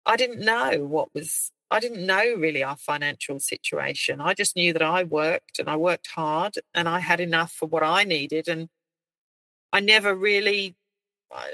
[0.06, 4.22] I didn't know what was I didn't know really our financial situation.
[4.22, 7.66] I just knew that I worked and I worked hard and I had enough for
[7.66, 8.48] what I needed.
[8.48, 8.70] And
[9.74, 10.76] I never really,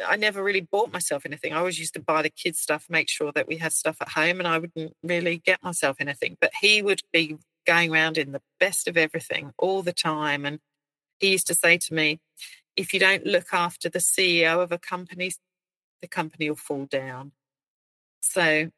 [0.06, 1.52] I never really bought myself anything.
[1.52, 4.10] I always used to buy the kids stuff, make sure that we had stuff at
[4.10, 6.38] home, and I wouldn't really get myself anything.
[6.40, 10.46] But he would be going around in the best of everything all the time.
[10.46, 10.60] And
[11.20, 12.20] he used to say to me,
[12.76, 15.32] if you don't look after the CEO of a company,
[16.02, 17.32] the company will fall down.
[18.22, 18.70] So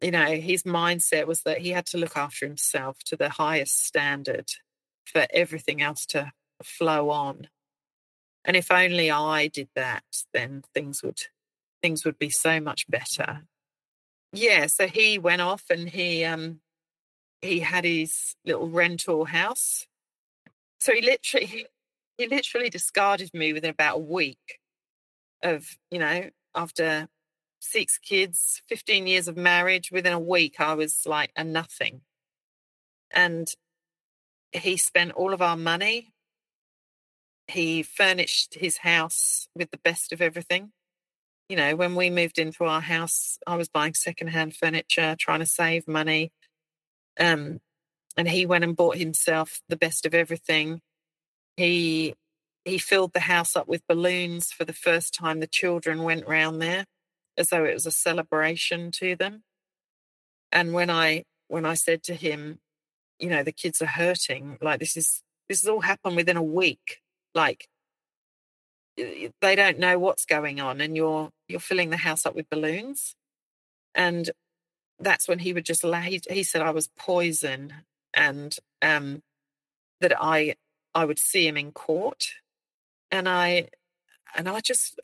[0.00, 3.84] you know, his mindset was that he had to look after himself to the highest
[3.84, 4.50] standard
[5.04, 6.32] for everything else to
[6.62, 7.48] flow on.
[8.44, 11.18] And if only I did that, then things would
[11.82, 13.42] things would be so much better.
[14.32, 16.60] Yeah, so he went off and he um
[17.40, 19.86] he had his little rental house.
[20.78, 21.66] So he literally he
[22.18, 24.60] he literally discarded me within about a week
[25.42, 27.08] of, you know, after
[27.70, 32.02] six kids, 15 years of marriage, within a week I was like a nothing.
[33.10, 33.48] And
[34.52, 36.12] he spent all of our money.
[37.48, 40.72] He furnished his house with the best of everything.
[41.48, 45.46] You know, when we moved into our house, I was buying secondhand furniture, trying to
[45.46, 46.32] save money.
[47.20, 47.60] Um,
[48.16, 50.80] and he went and bought himself the best of everything.
[51.56, 52.14] He
[52.64, 56.60] he filled the house up with balloons for the first time the children went round
[56.60, 56.84] there
[57.38, 59.42] as though it was a celebration to them.
[60.52, 62.58] And when I when I said to him,
[63.18, 66.42] you know, the kids are hurting, like this is this has all happened within a
[66.42, 67.00] week.
[67.34, 67.68] Like
[68.96, 73.14] they don't know what's going on and you're you're filling the house up with balloons.
[73.94, 74.30] And
[74.98, 77.72] that's when he would just lay he said I was poison
[78.14, 79.22] and um
[80.00, 80.56] that I
[80.94, 82.28] I would see him in court
[83.10, 83.68] and I
[84.34, 84.98] and I just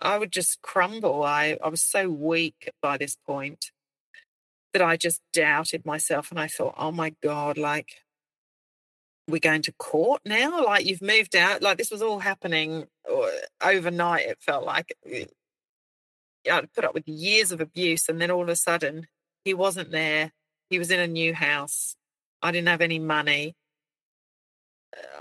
[0.00, 1.22] I would just crumble.
[1.22, 3.70] I, I was so weak by this point
[4.72, 8.02] that I just doubted myself and I thought, oh my God, like
[9.28, 10.64] we're going to court now?
[10.64, 13.26] Like you've moved out, like this was all happening uh,
[13.62, 14.96] overnight, it felt like.
[16.50, 19.06] I'd put up with years of abuse and then all of a sudden
[19.44, 20.32] he wasn't there.
[20.68, 21.96] He was in a new house.
[22.42, 23.54] I didn't have any money.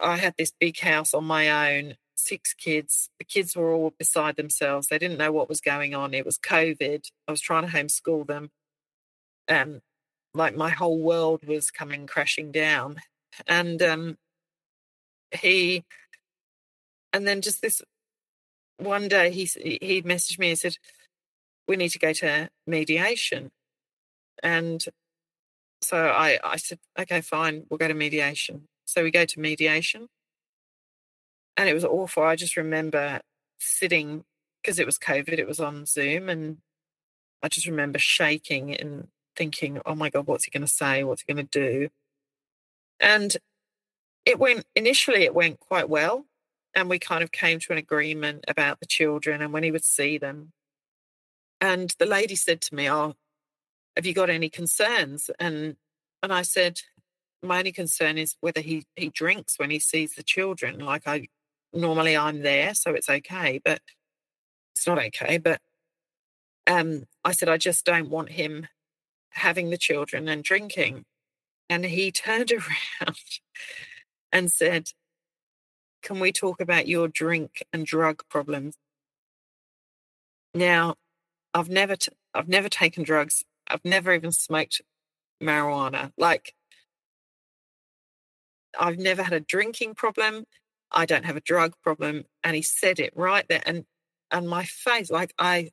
[0.01, 3.09] I had this big house on my own six kids.
[3.19, 4.87] The kids were all beside themselves.
[4.87, 6.13] They didn't know what was going on.
[6.13, 7.05] It was COVID.
[7.27, 8.49] I was trying to homeschool them.
[9.47, 9.81] Um,
[10.33, 12.97] like my whole world was coming crashing down.
[13.47, 14.17] And um,
[15.31, 15.83] he,
[17.11, 17.81] and then just this
[18.77, 19.45] one day, he
[19.81, 20.77] he messaged me and said,
[21.67, 23.51] "We need to go to mediation."
[24.41, 24.83] And
[25.81, 30.09] so I I said, "Okay, fine, we'll go to mediation." So we go to mediation
[31.57, 32.23] and it was awful.
[32.23, 33.21] I just remember
[33.59, 34.25] sitting
[34.61, 36.57] because it was COVID, it was on Zoom, and
[37.41, 41.03] I just remember shaking and thinking, "Oh my God, what's he going to say?
[41.03, 41.89] What's he going to do?"
[42.99, 43.37] And
[44.25, 45.23] it went initially.
[45.23, 46.25] It went quite well,
[46.75, 49.85] and we kind of came to an agreement about the children and when he would
[49.85, 50.53] see them.
[51.61, 53.15] And the lady said to me, "Oh,
[53.95, 55.77] have you got any concerns?" And
[56.23, 56.81] and I said,
[57.43, 60.79] my only concern is whether he he drinks when he sees the children.
[60.79, 61.27] Like I
[61.73, 63.81] normally I'm there, so it's okay, but
[64.75, 65.37] it's not okay.
[65.37, 65.59] But
[66.67, 68.67] um, I said, I just don't want him
[69.31, 71.05] having the children and drinking.
[71.69, 73.17] And he turned around
[74.31, 74.89] and said,
[76.01, 78.75] Can we talk about your drink and drug problems?
[80.53, 80.95] Now,
[81.53, 83.43] I've never, t- I've never taken drugs.
[83.67, 84.81] I've never even smoked
[85.41, 86.11] marijuana.
[86.17, 86.53] Like,
[88.79, 90.45] I've never had a drinking problem.
[90.93, 92.25] I don't have a drug problem.
[92.43, 93.63] And he said it right there.
[93.65, 93.85] And
[94.31, 95.71] and my face, like I,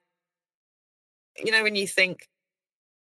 [1.42, 2.28] you know, when you think,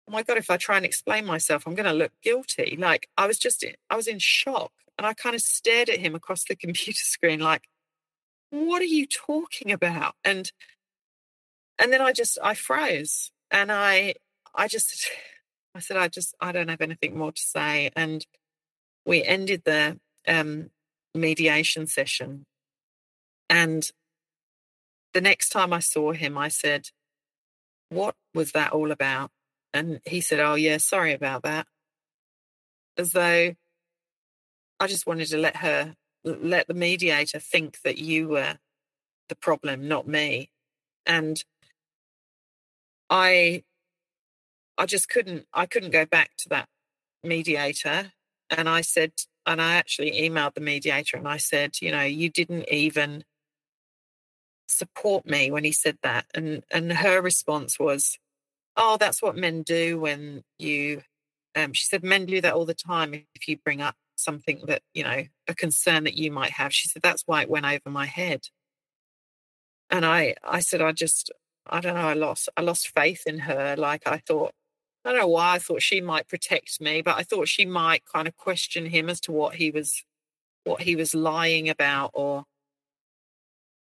[0.08, 2.76] oh my God, if I try and explain myself, I'm to look guilty.
[2.78, 4.72] Like I was just, I was in shock.
[4.98, 7.68] And I kind of stared at him across the computer screen, like,
[8.50, 10.14] what are you talking about?
[10.24, 10.50] And
[11.78, 14.14] and then I just I froze and I
[14.54, 15.10] I just
[15.74, 18.24] I said I just I don't have anything more to say and
[19.04, 20.70] we ended the um
[21.16, 22.44] mediation session.
[23.48, 23.90] And
[25.14, 26.88] the next time I saw him, I said,
[27.88, 29.30] What was that all about?
[29.72, 31.66] And he said, Oh, yeah, sorry about that.
[32.98, 33.54] As though
[34.78, 35.94] I just wanted to let her,
[36.24, 38.58] let the mediator think that you were
[39.28, 40.50] the problem, not me.
[41.04, 41.42] And
[43.08, 43.64] I,
[44.76, 46.68] I just couldn't, I couldn't go back to that
[47.22, 48.12] mediator.
[48.50, 49.12] And I said
[49.46, 53.24] and I actually emailed the mediator and I said, you know, you didn't even
[54.68, 56.26] support me when he said that.
[56.34, 58.18] And and her response was,
[58.76, 61.02] Oh, that's what men do when you
[61.56, 64.82] um, she said men do that all the time if you bring up something that,
[64.94, 66.74] you know, a concern that you might have.
[66.74, 68.42] She said, That's why it went over my head.
[69.90, 71.30] And I I said, I just
[71.68, 73.76] I don't know, I lost I lost faith in her.
[73.78, 74.52] Like I thought,
[75.06, 78.02] I don't know why I thought she might protect me, but I thought she might
[78.12, 80.02] kind of question him as to what he was
[80.64, 82.42] what he was lying about or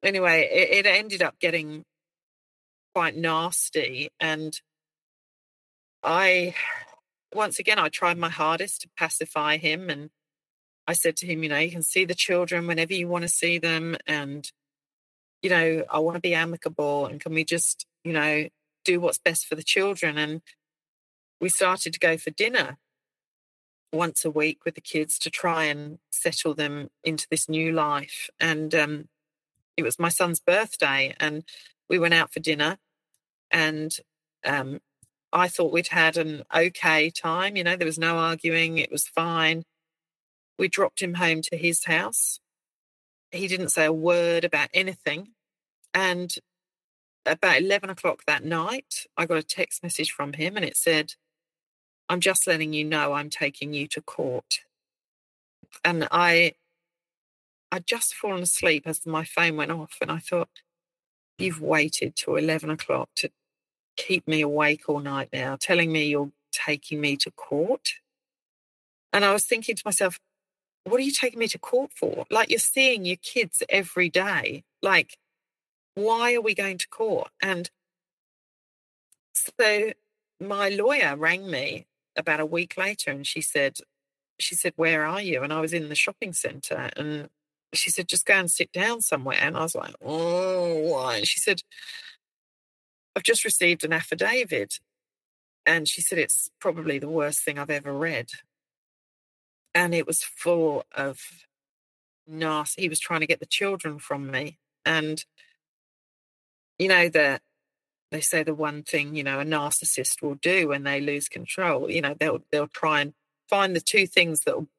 [0.03, 1.83] anyway, it, it ended up getting
[2.93, 4.61] quite nasty and
[6.03, 6.53] I
[7.33, 10.11] once again I tried my hardest to pacify him and
[10.85, 13.29] I said to him, you know, you can see the children whenever you want to
[13.29, 14.47] see them and
[15.41, 18.47] you know, I want to be amicable and can we just, you know,
[18.83, 20.19] do what's best for the children?
[20.19, 20.41] And
[21.39, 22.77] we started to go for dinner
[23.91, 28.29] once a week with the kids to try and settle them into this new life.
[28.39, 29.07] And um,
[29.77, 31.43] it was my son's birthday, and
[31.89, 32.77] we went out for dinner.
[33.51, 33.95] And
[34.45, 34.79] um,
[35.31, 37.55] I thought we'd had an okay time.
[37.55, 39.63] You know, there was no arguing, it was fine.
[40.57, 42.39] We dropped him home to his house.
[43.31, 45.29] He didn't say a word about anything.
[45.93, 46.33] And
[47.25, 51.13] about 11 o'clock that night, I got a text message from him and it said,
[52.09, 54.61] I'm just letting you know I'm taking you to court.
[55.83, 56.53] And I
[57.71, 60.49] I'd just fallen asleep as my phone went off and I thought,
[61.37, 63.29] you've waited till 11 o'clock to
[63.97, 67.95] keep me awake all night now, telling me you're taking me to court.
[69.11, 70.19] And I was thinking to myself,
[70.83, 72.25] what are you taking me to court for?
[72.29, 74.63] Like you're seeing your kids every day.
[74.81, 75.17] Like,
[75.95, 77.29] why are we going to court?
[77.41, 77.69] And
[79.33, 79.91] so
[80.39, 81.87] my lawyer rang me
[82.17, 83.77] about a week later and she said,
[84.39, 85.43] she said, Where are you?
[85.43, 87.29] And I was in the shopping centre and
[87.73, 89.37] she said, Just go and sit down somewhere.
[89.39, 91.17] And I was like, Oh, why?
[91.17, 91.61] And she said,
[93.15, 94.79] I've just received an affidavit.
[95.65, 98.29] And she said, It's probably the worst thing I've ever read.
[99.73, 101.19] And it was full of
[102.27, 104.57] nasty, he was trying to get the children from me.
[104.85, 105.23] And,
[106.79, 107.41] you know, that
[108.15, 111.91] they say the one thing, you know, a narcissist will do when they lose control,
[111.91, 113.13] you know, they'll they'll try and
[113.49, 114.69] find the two things that will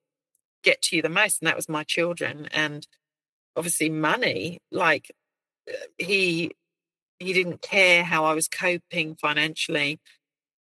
[0.62, 1.40] get to you the most.
[1.40, 2.48] And that was my children.
[2.50, 2.86] And
[3.54, 5.12] obviously money, like
[5.68, 6.52] uh, he
[7.18, 10.00] he didn't care how I was coping financially.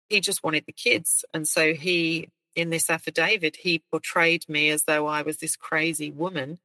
[0.09, 1.25] He just wanted the kids.
[1.33, 6.11] And so he, in this affidavit, he portrayed me as though I was this crazy
[6.11, 6.59] woman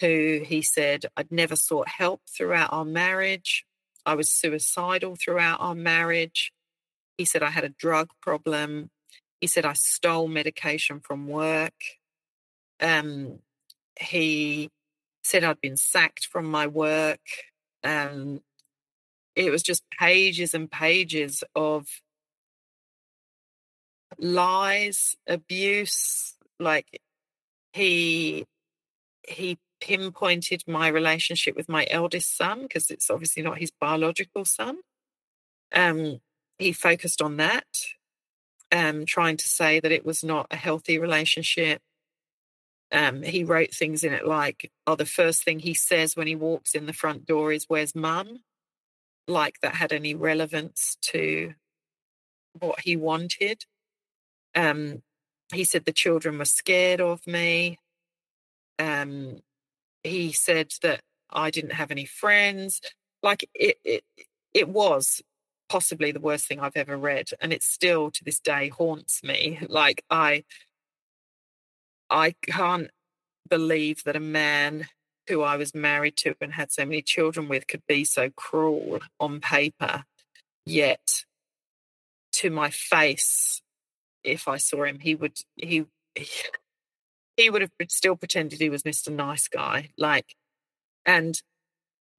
[0.00, 3.66] who he said I'd never sought help throughout our marriage.
[4.08, 6.50] I was suicidal throughout our marriage.
[7.18, 8.88] He said I had a drug problem.
[9.38, 11.74] He said I stole medication from work.
[12.80, 13.40] Um,
[14.00, 14.70] he
[15.22, 17.20] said I'd been sacked from my work.
[17.84, 18.40] Um,
[19.36, 21.86] it was just pages and pages of
[24.18, 26.34] lies, abuse.
[26.58, 27.02] Like
[27.74, 28.46] he
[29.28, 34.78] he pinpointed my relationship with my eldest son because it's obviously not his biological son.
[35.74, 36.20] Um,
[36.58, 37.66] he focused on that,
[38.72, 41.80] um, trying to say that it was not a healthy relationship.
[42.90, 46.34] Um, he wrote things in it like, "Oh, the first thing he says when he
[46.34, 48.42] walks in the front door is, "Where's mum?"
[49.28, 51.54] like that had any relevance to
[52.58, 53.64] what he wanted.
[54.54, 55.02] Um,
[55.52, 57.78] he said the children were scared of me.
[58.78, 59.40] Um,
[60.02, 62.80] he said that I didn't have any friends.
[63.22, 64.04] Like it, it,
[64.54, 65.22] it was
[65.68, 69.60] possibly the worst thing I've ever read, and it still to this day haunts me.
[69.68, 70.44] Like I,
[72.10, 72.90] I can't
[73.48, 74.88] believe that a man
[75.28, 79.00] who I was married to and had so many children with could be so cruel
[79.20, 80.04] on paper.
[80.64, 81.24] Yet,
[82.32, 83.60] to my face,
[84.24, 85.84] if I saw him, he would he
[86.14, 86.28] he
[87.50, 89.12] would have still pretended he was Mr.
[89.12, 89.90] Nice Guy.
[89.96, 90.34] Like,
[91.06, 91.40] and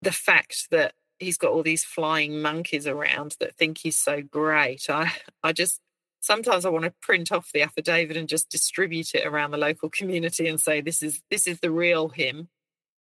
[0.01, 4.89] the fact that he's got all these flying monkeys around that think he's so great,
[4.89, 5.11] I
[5.43, 5.81] I just
[6.21, 9.89] sometimes I want to print off the affidavit and just distribute it around the local
[9.89, 12.49] community and say this is this is the real him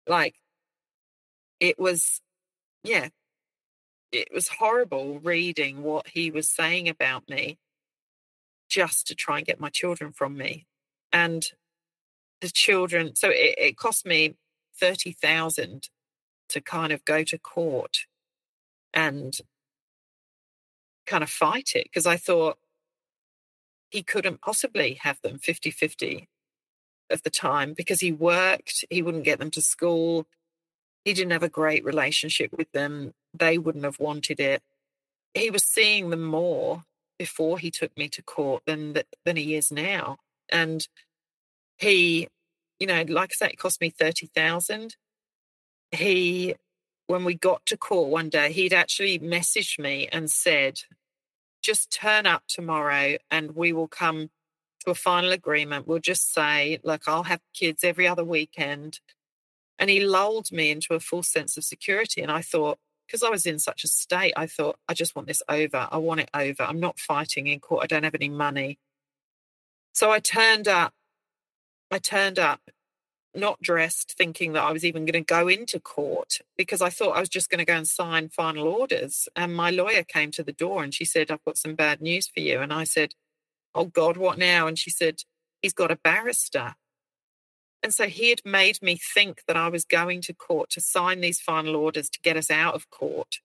[0.07, 0.35] like,
[1.61, 2.21] it was,
[2.83, 3.09] yeah,
[4.13, 7.59] it was horrible reading what he was saying about me
[8.69, 10.67] just to try and get my children from me.
[11.13, 11.47] And
[12.41, 14.35] the children, so it, it cost me
[14.79, 15.89] 30,000
[16.49, 17.99] to kind of go to court
[18.93, 19.39] and
[21.07, 22.59] kind of fight it because I thought
[23.91, 26.29] he couldn't possibly have them 50 50
[27.11, 30.27] of the time because he worked, he wouldn't get them to school.
[31.05, 33.15] He didn't have a great relationship with them.
[33.35, 34.63] They wouldn't have wanted it.
[35.35, 36.85] He was seeing them more
[37.19, 40.19] before he took me to court than than he is now.
[40.53, 40.87] And
[41.81, 42.29] he,
[42.79, 44.97] you know, like I say, it cost me thirty thousand.
[45.91, 46.55] He,
[47.09, 50.83] when we got to court one day, he'd actually messaged me and said,
[51.63, 54.31] "Just turn up tomorrow, and we will come
[54.85, 55.87] to a final agreement.
[55.87, 59.01] We'll just say, look, I'll have kids every other weekend.
[59.79, 62.23] And he lulled me into a full sense of security.
[62.23, 65.29] And I thought, because I was in such a state, I thought, I just want
[65.29, 65.89] this over.
[65.91, 66.63] I want it over.
[66.63, 67.85] I'm not fighting in court.
[67.85, 68.79] I don't have any money.
[69.93, 70.93] So I turned up.
[71.91, 72.61] I turned up
[73.35, 77.17] not dressed, thinking that I was even going to go into court because I thought
[77.17, 79.29] I was just going to go and sign final orders.
[79.37, 82.29] And my lawyer came to the door and she said, I've got some bad news
[82.29, 82.61] for you.
[82.61, 83.15] And I said,
[83.75, 84.67] Oh God, what now?
[84.67, 85.23] And she said,
[85.63, 86.75] He's got a barrister.
[87.83, 91.21] And so he had made me think that I was going to court to sign
[91.21, 93.37] these final orders to get us out of court,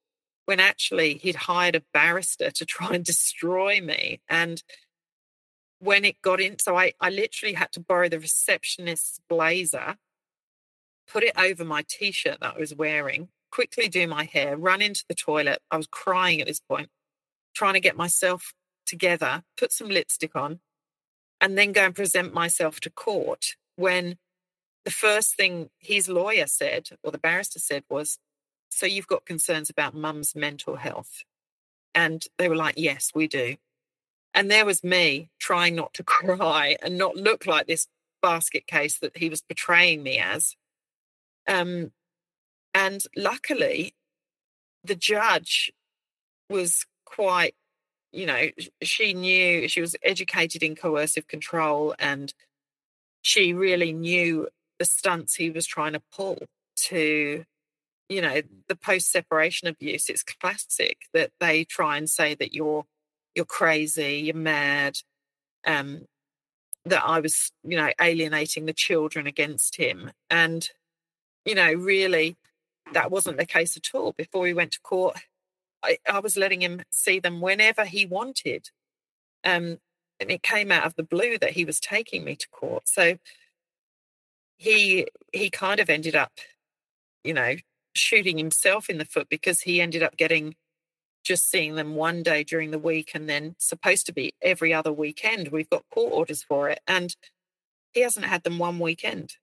[0.45, 4.19] when actually he'd hired a barrister to try and destroy me.
[4.29, 4.61] And
[5.79, 9.97] when it got in, so I, I literally had to borrow the receptionist's blazer,
[11.07, 14.81] put it over my t shirt that I was wearing, quickly do my hair, run
[14.81, 15.61] into the toilet.
[15.71, 16.89] I was crying at this point,
[17.53, 18.53] trying to get myself
[18.85, 20.59] together, put some lipstick on,
[21.41, 23.55] and then go and present myself to court.
[23.75, 24.17] When
[24.85, 28.17] the first thing his lawyer said, or the barrister said, was,
[28.69, 31.23] So you've got concerns about mum's mental health?
[31.93, 33.55] And they were like, Yes, we do.
[34.35, 37.87] And there was me trying not to cry and not look like this
[38.21, 40.55] basket case that he was portraying me as.
[41.47, 41.91] Um,
[42.73, 43.95] and luckily,
[44.83, 45.71] the judge
[46.49, 47.55] was quite,
[48.11, 48.49] you know,
[48.83, 52.33] she knew she was educated in coercive control and
[53.21, 54.47] she really knew
[54.77, 56.37] the stunts he was trying to pull
[56.75, 57.45] to
[58.09, 62.85] you know the post separation abuse it's classic that they try and say that you're
[63.35, 64.97] you're crazy, you're mad,
[65.67, 66.05] um,
[66.85, 70.11] that I was, you know, alienating the children against him.
[70.29, 70.69] And,
[71.43, 72.37] you know, really,
[72.93, 74.13] that wasn't the case at all.
[74.13, 75.17] Before we went to court,
[75.83, 78.69] I, I was letting him see them whenever he wanted.
[79.43, 79.79] Um,
[80.19, 82.87] and it came out of the blue that he was taking me to court.
[82.87, 83.17] So
[84.57, 86.31] he he kind of ended up,
[87.23, 87.55] you know,
[87.93, 90.55] shooting himself in the foot because he ended up getting
[91.25, 94.93] just seeing them one day during the week and then supposed to be every other
[94.93, 95.49] weekend.
[95.49, 96.79] We've got court orders for it.
[96.87, 97.15] And
[97.91, 99.33] he hasn't had them one weekend.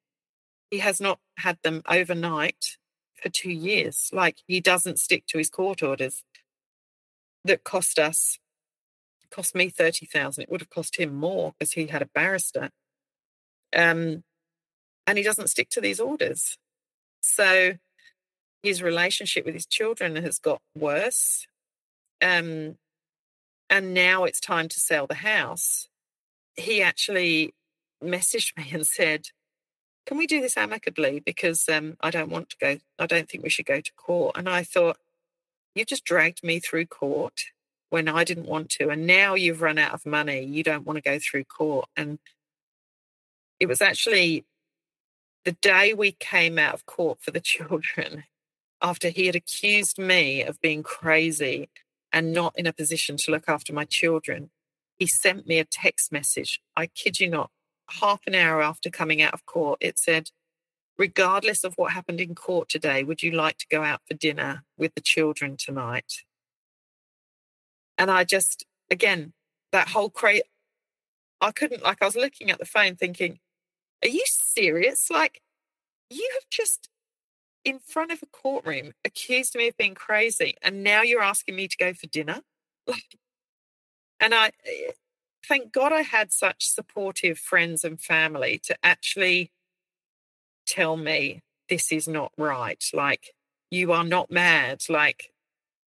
[0.70, 2.78] He has not had them overnight
[3.20, 4.10] for two years.
[4.12, 6.22] Like he doesn't stick to his court orders
[7.44, 8.38] that cost us,
[9.30, 10.42] cost me 30,000.
[10.42, 12.70] It would have cost him more because he had a barrister.
[13.74, 14.22] Um,
[15.06, 16.56] and he doesn't stick to these orders.
[17.22, 17.72] So
[18.62, 21.48] his relationship with his children has got worse
[22.22, 22.76] um,
[23.68, 25.88] and now it's time to sell the house,
[26.54, 27.54] he actually
[28.02, 29.26] messaged me and said,
[30.06, 31.20] Can we do this amicably?
[31.20, 34.36] Because um, I don't want to go, I don't think we should go to court.
[34.36, 34.98] And I thought,
[35.74, 37.40] You just dragged me through court
[37.90, 38.88] when I didn't want to.
[38.88, 40.44] And now you've run out of money.
[40.44, 41.88] You don't want to go through court.
[41.96, 42.18] And
[43.60, 44.44] it was actually
[45.44, 48.24] the day we came out of court for the children,
[48.82, 51.68] after he had accused me of being crazy
[52.12, 54.50] and not in a position to look after my children,
[54.98, 56.60] he sent me a text message.
[56.76, 57.50] I kid you not,
[58.00, 60.30] half an hour after coming out of court, it said,
[60.98, 64.62] Regardless of what happened in court today, would you like to go out for dinner
[64.76, 66.12] with the children tonight?
[67.96, 69.32] And I just, again,
[69.72, 70.44] that whole crate,
[71.40, 73.38] I couldn't, like, I was looking at the phone thinking,
[74.04, 75.10] Are you serious?
[75.10, 75.40] Like,
[76.10, 76.88] you have just
[77.64, 81.68] in front of a courtroom accused me of being crazy and now you're asking me
[81.68, 82.40] to go for dinner?
[84.20, 84.92] And i eh,
[85.48, 89.50] thank god i had such supportive friends and family to actually
[90.64, 93.34] tell me this is not right like
[93.70, 95.32] you are not mad like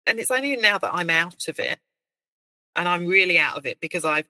[0.06, 1.78] and it's only now that i'm out of it
[2.76, 4.28] and i'm really out of it because i've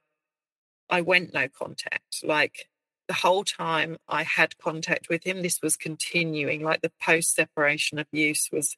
[0.89, 2.70] i went no contact like
[3.11, 6.63] the whole time I had contact with him, this was continuing.
[6.63, 8.77] Like the post separation abuse was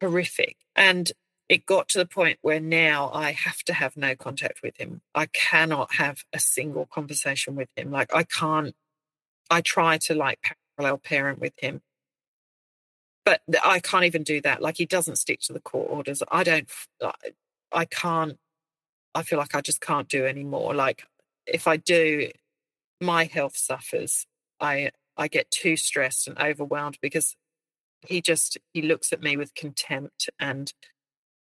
[0.00, 0.58] horrific.
[0.76, 1.10] And
[1.48, 5.00] it got to the point where now I have to have no contact with him.
[5.12, 7.90] I cannot have a single conversation with him.
[7.90, 8.76] Like I can't,
[9.50, 10.38] I try to like
[10.76, 11.80] parallel parent with him.
[13.24, 14.62] But I can't even do that.
[14.62, 16.22] Like he doesn't stick to the court orders.
[16.30, 16.70] I don't,
[17.72, 18.38] I can't,
[19.16, 20.76] I feel like I just can't do anymore.
[20.76, 21.02] Like
[21.44, 22.30] if I do,
[23.00, 24.26] my health suffers.
[24.60, 27.36] I I get too stressed and overwhelmed because
[28.06, 30.72] he just he looks at me with contempt and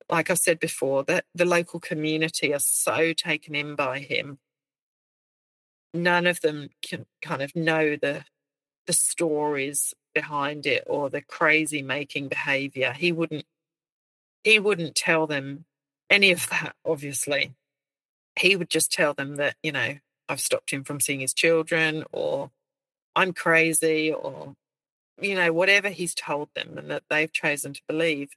[0.09, 4.39] like I've said before, that the local community are so taken in by him.
[5.93, 8.25] None of them can kind of know the
[8.87, 12.93] the stories behind it or the crazy making behavior.
[12.93, 13.45] He wouldn't
[14.43, 15.65] he wouldn't tell them
[16.09, 17.53] any of that, obviously.
[18.37, 19.97] He would just tell them that, you know,
[20.29, 22.51] I've stopped him from seeing his children or
[23.15, 24.55] I'm crazy or,
[25.19, 28.29] you know, whatever he's told them and that they've chosen to believe.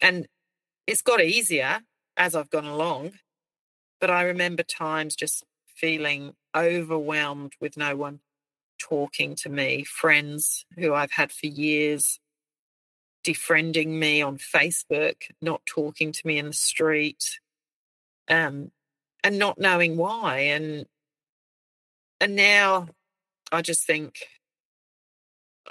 [0.00, 0.26] And
[0.86, 1.80] it's got easier
[2.16, 3.12] as I've gone along.
[4.00, 5.44] But I remember times just
[5.76, 8.20] feeling overwhelmed with no one
[8.78, 12.18] talking to me, friends who I've had for years
[13.24, 17.40] defriending me on Facebook, not talking to me in the street,
[18.28, 18.70] um,
[19.24, 20.38] and not knowing why.
[20.38, 20.86] And
[22.20, 22.88] and now
[23.50, 24.18] I just think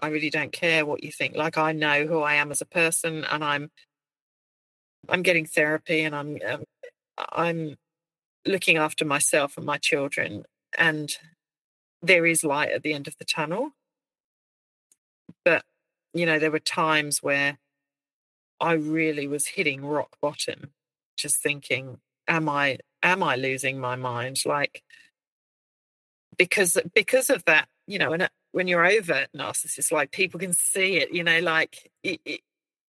[0.01, 1.35] I really don't care what you think.
[1.35, 3.71] Like I know who I am as a person, and I'm
[5.07, 6.63] I'm getting therapy, and I'm um,
[7.17, 7.77] I'm
[8.45, 10.45] looking after myself and my children,
[10.77, 11.15] and
[12.01, 13.71] there is light at the end of the tunnel.
[15.45, 15.63] But
[16.13, 17.59] you know, there were times where
[18.59, 20.71] I really was hitting rock bottom,
[21.17, 24.83] just thinking, "Am I am I losing my mind?" Like
[26.37, 30.97] because because of that, you know, and when you're over narcissist, like people can see
[30.97, 32.41] it, you know, like it, it,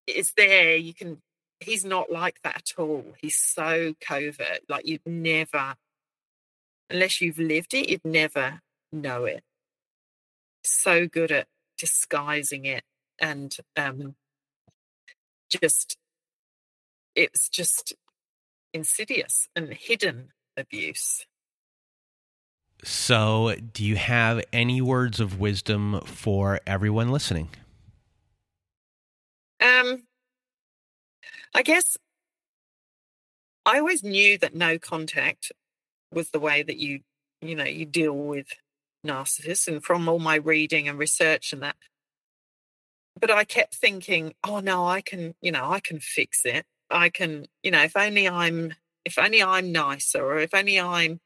[0.06, 0.76] it's there.
[0.76, 1.22] You can,
[1.60, 3.04] he's not like that at all.
[3.20, 4.60] He's so covert.
[4.68, 5.74] Like you'd never,
[6.90, 8.60] unless you've lived it, you'd never
[8.92, 9.44] know it.
[10.64, 11.46] So good at
[11.78, 12.82] disguising it
[13.20, 14.16] and um,
[15.48, 15.96] just,
[17.14, 17.94] it's just
[18.72, 21.26] insidious and hidden abuse.
[22.84, 27.50] So, do you have any words of wisdom for everyone listening?
[29.60, 30.02] Um,
[31.54, 31.96] I guess
[33.64, 35.52] I always knew that no contact
[36.12, 37.00] was the way that you,
[37.40, 38.48] you know, you deal with
[39.06, 41.76] narcissists, and from all my reading and research and that.
[43.20, 46.66] But I kept thinking, oh no, I can, you know, I can fix it.
[46.92, 48.74] I can, you know, if only I'm,
[49.04, 51.20] if only I'm nicer, or if only I'm,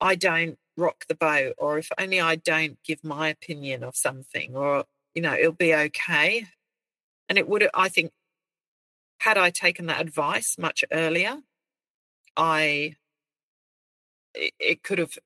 [0.00, 4.56] I don't rock the boat or if only I don't give my opinion of something
[4.56, 4.84] or,
[5.14, 6.46] you know, it'll be okay.
[7.28, 8.12] And it would, I think,
[9.20, 11.38] had I taken that advice much earlier,
[12.36, 12.96] I,
[14.34, 15.16] it, it could have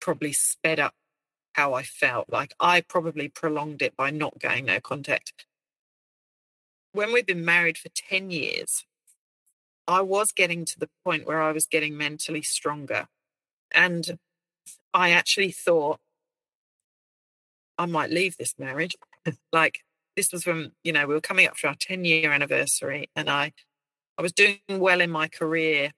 [0.00, 0.94] probably sped up
[1.52, 2.28] how I felt.
[2.30, 5.46] Like I probably prolonged it by not going no contact.
[6.92, 8.84] When we'd been married for 10 years,
[9.86, 13.06] I was getting to the point where I was getting mentally stronger.
[13.72, 14.18] And
[14.92, 16.00] I actually thought
[17.78, 18.96] I might leave this marriage.
[19.52, 19.80] like
[20.16, 23.30] this was when, you know, we were coming up for our 10 year anniversary and
[23.30, 23.52] I
[24.18, 25.92] I was doing well in my career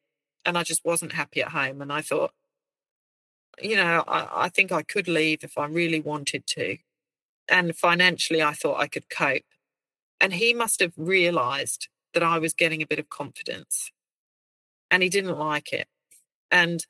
[0.45, 1.83] and I just wasn't happy at home.
[1.83, 2.33] And I thought,
[3.61, 6.79] you know, I, I think I could leave if I really wanted to.
[7.49, 9.43] And financially I thought I could cope.
[10.23, 13.91] And he must have realized that I was getting a bit of confidence.
[14.91, 15.89] And he didn't like it.
[16.51, 16.87] And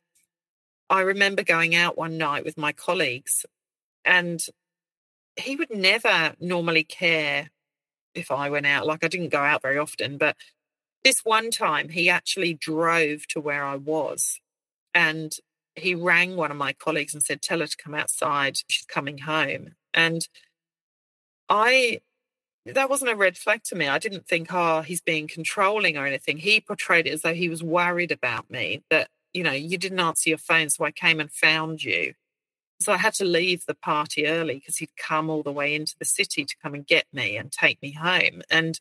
[0.91, 3.47] I remember going out one night with my colleagues,
[4.05, 4.45] and
[5.37, 7.51] he would never normally care
[8.15, 8.87] if I went out.
[8.87, 10.37] Like I didn't go out very often, but
[11.03, 14.39] this one time he actually drove to where I was
[14.95, 15.35] and
[15.75, 18.59] he rang one of my colleagues and said, Tell her to come outside.
[18.69, 19.75] She's coming home.
[19.95, 20.29] And
[21.49, 22.01] I,
[22.67, 23.89] that wasn't a red flag to me.
[23.89, 26.39] I didn't think, oh, he's being controlling or anything.
[26.39, 30.01] He portrayed it as though he was worried about me, that you know, you didn't
[30.01, 32.15] answer your phone, so I came and found you.
[32.81, 35.95] So I had to leave the party early because he'd come all the way into
[35.99, 38.43] the city to come and get me and take me home.
[38.51, 38.81] And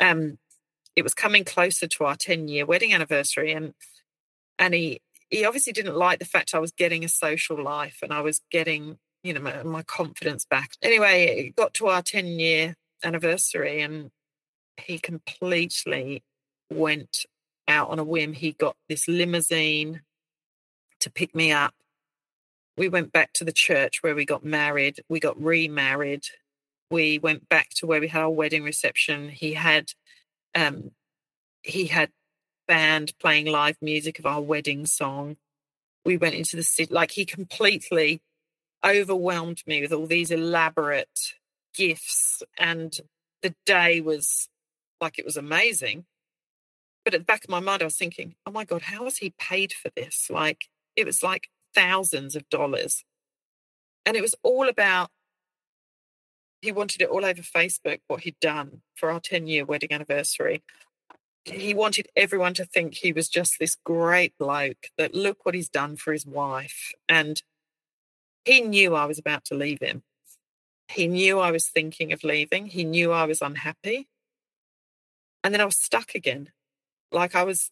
[0.00, 0.38] um,
[0.96, 3.52] it was coming closer to our 10 year wedding anniversary.
[3.52, 3.74] And
[4.58, 8.12] and he he obviously didn't like the fact I was getting a social life and
[8.12, 10.72] I was getting, you know, my, my confidence back.
[10.82, 12.74] Anyway, it got to our 10 year
[13.04, 14.10] anniversary and
[14.76, 16.22] he completely
[16.70, 17.26] went
[17.68, 18.32] out on a whim.
[18.32, 20.02] He got this limousine
[21.00, 21.74] to pick me up.
[22.76, 25.00] We went back to the church where we got married.
[25.08, 26.24] We got remarried.
[26.90, 29.28] We went back to where we had our wedding reception.
[29.28, 29.92] He had
[30.54, 30.90] um
[31.62, 32.10] he had
[32.66, 35.36] band playing live music of our wedding song.
[36.04, 38.22] We went into the city like he completely
[38.84, 41.34] overwhelmed me with all these elaborate
[41.74, 42.98] gifts and
[43.42, 44.48] the day was
[45.00, 46.04] like it was amazing
[47.04, 49.18] but at the back of my mind, I was thinking, oh my God, how has
[49.18, 50.28] he paid for this?
[50.30, 50.66] Like,
[50.96, 53.04] it was like thousands of dollars.
[54.04, 55.08] And it was all about,
[56.60, 60.62] he wanted it all over Facebook, what he'd done for our 10 year wedding anniversary.
[61.44, 65.70] He wanted everyone to think he was just this great bloke that look what he's
[65.70, 66.92] done for his wife.
[67.08, 67.42] And
[68.44, 70.02] he knew I was about to leave him.
[70.90, 72.66] He knew I was thinking of leaving.
[72.66, 74.08] He knew I was unhappy.
[75.42, 76.50] And then I was stuck again
[77.12, 77.70] like I was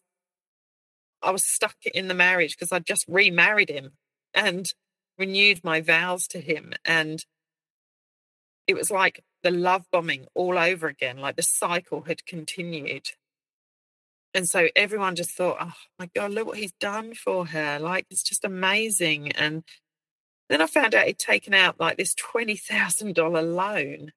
[1.21, 3.91] I was stuck in the marriage because I'd just remarried him
[4.33, 4.73] and
[5.17, 6.73] renewed my vows to him.
[6.85, 7.25] And
[8.67, 13.09] it was like the love bombing all over again, like the cycle had continued.
[14.33, 17.79] And so everyone just thought, oh my God, look what he's done for her.
[17.79, 19.31] Like, it's just amazing.
[19.33, 19.63] And
[20.49, 24.11] Then I found out he'd taken out like this $20,000 loan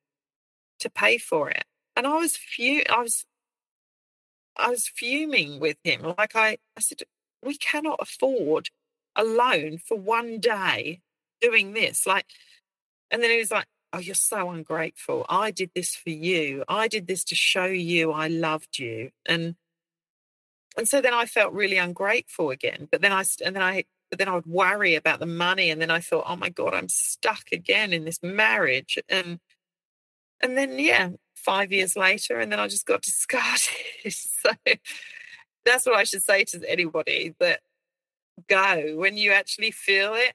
[0.81, 1.65] to pay for it.
[1.97, 3.25] And I was fu- I was
[4.57, 6.03] I was fuming with him.
[6.19, 7.03] Like I, I said,
[7.43, 8.71] we cannot afford
[9.17, 11.01] a loan for one day
[11.41, 12.07] doing this.
[12.07, 12.27] Like,
[13.11, 15.27] and then he was like, Oh, you're so ungrateful.
[15.29, 16.65] I did this for you.
[16.67, 19.11] I did this to show you I loved you.
[19.27, 19.57] And
[20.79, 22.89] and so then I felt really ungrateful again.
[22.91, 25.80] But then I and then I but then I would worry about the money, and
[25.80, 29.40] then I thought, oh my god, I'm stuck again in this marriage, and
[30.43, 33.62] and then yeah, five years later, and then I just got discarded.
[34.10, 34.51] so
[35.64, 37.60] that's what I should say to anybody that
[38.51, 40.34] go when you actually feel it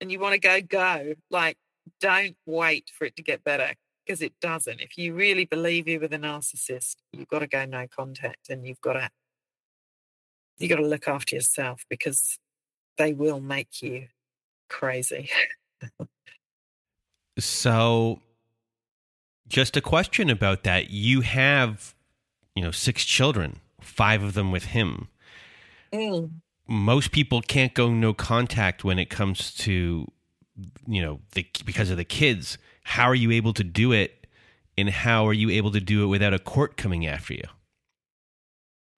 [0.00, 1.16] and you want to go, go.
[1.30, 1.58] Like,
[2.00, 3.74] don't wait for it to get better
[4.06, 4.80] because it doesn't.
[4.80, 8.66] If you really believe you're with a narcissist, you've got to go no contact and
[8.66, 9.10] you've got to
[10.56, 12.38] you got to look after yourself because
[13.00, 14.06] they will make you
[14.68, 15.30] crazy.
[17.38, 18.20] so
[19.48, 20.90] just a question about that.
[20.90, 21.94] You have,
[22.54, 25.08] you know, six children, five of them with him.
[25.94, 26.30] Mm.
[26.68, 30.06] Most people can't go no contact when it comes to,
[30.86, 32.58] you know, the, because of the kids.
[32.82, 34.26] How are you able to do it?
[34.76, 37.44] And how are you able to do it without a court coming after you?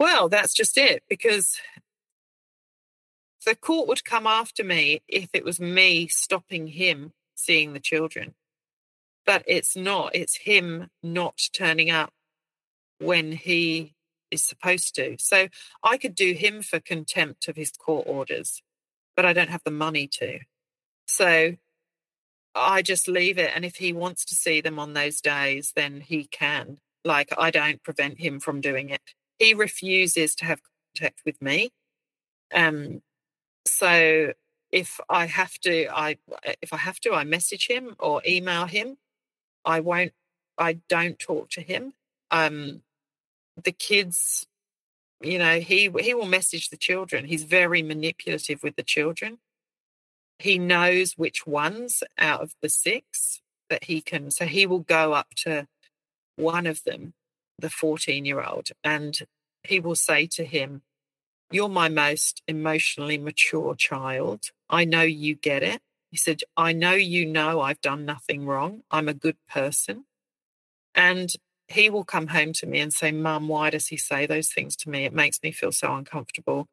[0.00, 1.56] Well, that's just it because
[3.44, 8.34] the court would come after me if it was me stopping him seeing the children.
[9.24, 12.12] But it's not, it's him not turning up
[12.98, 13.94] when he
[14.30, 15.16] is supposed to.
[15.18, 15.48] So
[15.82, 18.62] I could do him for contempt of his court orders,
[19.16, 20.40] but I don't have the money to.
[21.06, 21.56] So
[22.54, 23.52] I just leave it.
[23.54, 26.78] And if he wants to see them on those days, then he can.
[27.04, 29.00] Like I don't prevent him from doing it
[29.42, 30.60] he refuses to have
[30.96, 31.70] contact with me.
[32.54, 33.02] Um,
[33.66, 34.32] so
[34.70, 36.16] if I have to, I
[36.62, 38.96] if I have to, I message him or email him.
[39.64, 40.12] I won't.
[40.58, 41.92] I don't talk to him.
[42.30, 42.82] Um,
[43.62, 44.46] the kids,
[45.20, 47.26] you know, he he will message the children.
[47.26, 49.38] He's very manipulative with the children.
[50.38, 54.30] He knows which ones out of the six that he can.
[54.30, 55.68] So he will go up to
[56.36, 57.14] one of them
[57.58, 59.18] the 14 year old, and
[59.62, 60.82] he will say to him,
[61.52, 64.50] You're my most emotionally mature child.
[64.70, 65.80] I know you get it.
[66.10, 68.82] He said, I know you know I've done nothing wrong.
[68.90, 70.04] I'm a good person.
[70.94, 71.30] And
[71.68, 74.76] he will come home to me and say, Mum, why does he say those things
[74.76, 75.04] to me?
[75.04, 76.68] It makes me feel so uncomfortable.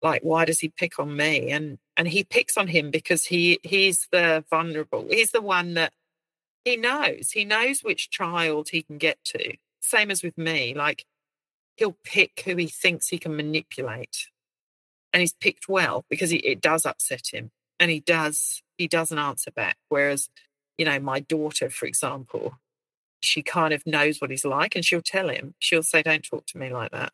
[0.00, 1.50] Like, why does he pick on me?
[1.50, 5.06] And and he picks on him because he he's the vulnerable.
[5.10, 5.92] He's the one that
[6.64, 7.30] he knows.
[7.32, 10.74] He knows which child he can get to same as with me.
[10.74, 11.04] Like
[11.76, 14.28] he'll pick who he thinks he can manipulate.
[15.12, 17.50] And he's picked well because he, it does upset him.
[17.78, 19.76] And he does, he doesn't answer back.
[19.88, 20.28] Whereas,
[20.78, 22.54] you know, my daughter, for example,
[23.20, 26.46] she kind of knows what he's like and she'll tell him, she'll say, don't talk
[26.46, 27.12] to me like that.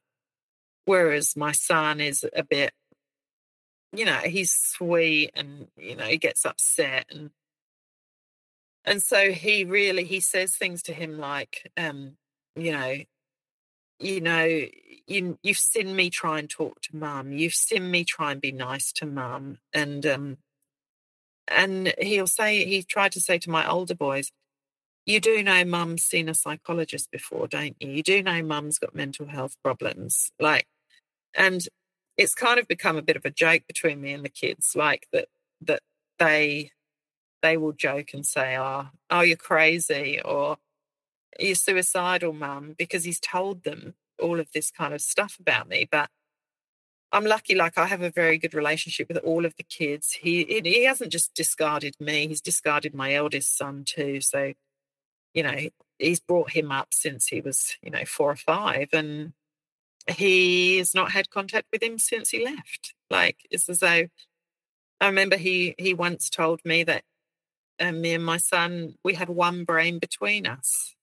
[0.85, 2.73] Whereas my son is a bit,
[3.93, 7.31] you know, he's sweet and, you know, he gets upset and,
[8.85, 12.17] and so he really, he says things to him like, um,
[12.57, 12.97] you know,
[14.01, 14.67] you know,
[15.07, 17.33] you you've seen me try and talk to mum.
[17.33, 20.39] You've seen me try and be nice to mum, and um,
[21.49, 24.33] and he'll say he tried to say to my older boys,
[25.07, 27.91] "You do know mum's seen a psychologist before, don't you?
[27.91, 30.67] You do know mum's got mental health problems, like."
[31.35, 31.67] And
[32.17, 35.07] it's kind of become a bit of a joke between me and the kids, like
[35.13, 35.29] that
[35.63, 35.83] that
[36.19, 36.73] they
[37.43, 40.59] they will joke and say, "Oh, oh, you're crazy," or
[41.39, 45.89] you're suicidal, mum, because he's told them all of this kind of stuff about me.
[45.91, 46.11] But
[47.13, 50.13] I'm lucky, like I have a very good relationship with all of the kids.
[50.13, 54.21] He he hasn't just discarded me; he's discarded my eldest son too.
[54.21, 54.53] So,
[55.35, 55.57] you know,
[55.99, 59.33] he's brought him up since he was, you know, four or five, and
[60.09, 62.95] he has not had contact with him since he left.
[63.11, 64.07] Like it's as though
[65.01, 67.05] I remember he he once told me that
[67.81, 70.95] um, me and my son we had one brain between us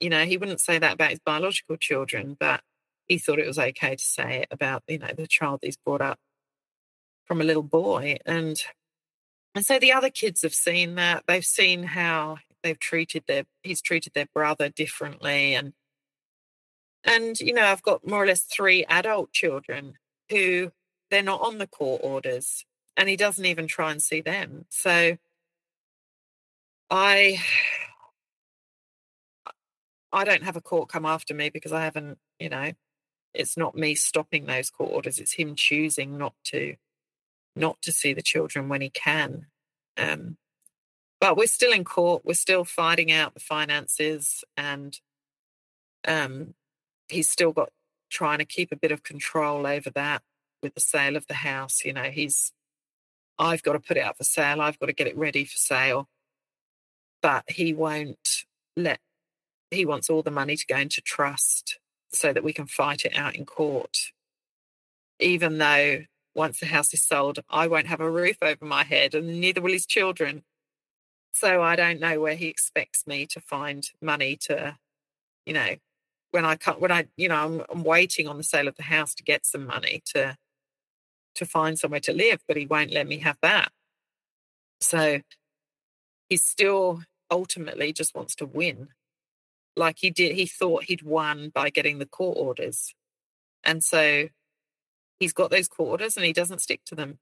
[0.00, 2.62] you know, he wouldn't say that about his biological children, but
[3.06, 6.00] he thought it was okay to say it about, you know, the child he's brought
[6.00, 6.18] up
[7.24, 8.18] from a little boy.
[8.26, 8.62] And
[9.54, 11.24] and so the other kids have seen that.
[11.26, 15.54] They've seen how they've treated their he's treated their brother differently.
[15.54, 15.72] And
[17.04, 19.94] and, you know, I've got more or less three adult children
[20.30, 20.72] who
[21.10, 22.64] they're not on the court orders
[22.96, 24.66] and he doesn't even try and see them.
[24.68, 25.16] So
[26.90, 27.40] I
[30.12, 32.72] I don't have a court come after me because I haven't, you know,
[33.34, 35.18] it's not me stopping those court orders.
[35.18, 36.76] It's him choosing not to,
[37.54, 39.46] not to see the children when he can.
[39.96, 40.36] Um,
[41.20, 42.22] but we're still in court.
[42.24, 44.98] We're still fighting out the finances, and
[46.06, 46.54] um,
[47.08, 47.70] he's still got
[48.10, 50.22] trying to keep a bit of control over that
[50.62, 51.84] with the sale of the house.
[51.84, 52.52] You know, he's
[53.38, 54.60] I've got to put it out for sale.
[54.60, 56.08] I've got to get it ready for sale,
[57.22, 58.44] but he won't
[58.76, 59.00] let.
[59.70, 61.78] He wants all the money to go into trust
[62.10, 63.96] so that we can fight it out in court.
[65.20, 66.04] Even though
[66.34, 69.60] once the house is sold, I won't have a roof over my head, and neither
[69.60, 70.44] will his children.
[71.32, 74.78] So I don't know where he expects me to find money to,
[75.44, 75.76] you know,
[76.30, 78.82] when I cut when I, you know, I'm, I'm waiting on the sale of the
[78.84, 80.36] house to get some money to
[81.36, 83.70] to find somewhere to live, but he won't let me have that.
[84.80, 85.20] So
[86.28, 88.88] he still ultimately just wants to win.
[89.78, 92.94] Like he did, he thought he'd won by getting the court orders.
[93.62, 94.28] And so
[95.20, 97.18] he's got those court orders and he doesn't stick to them.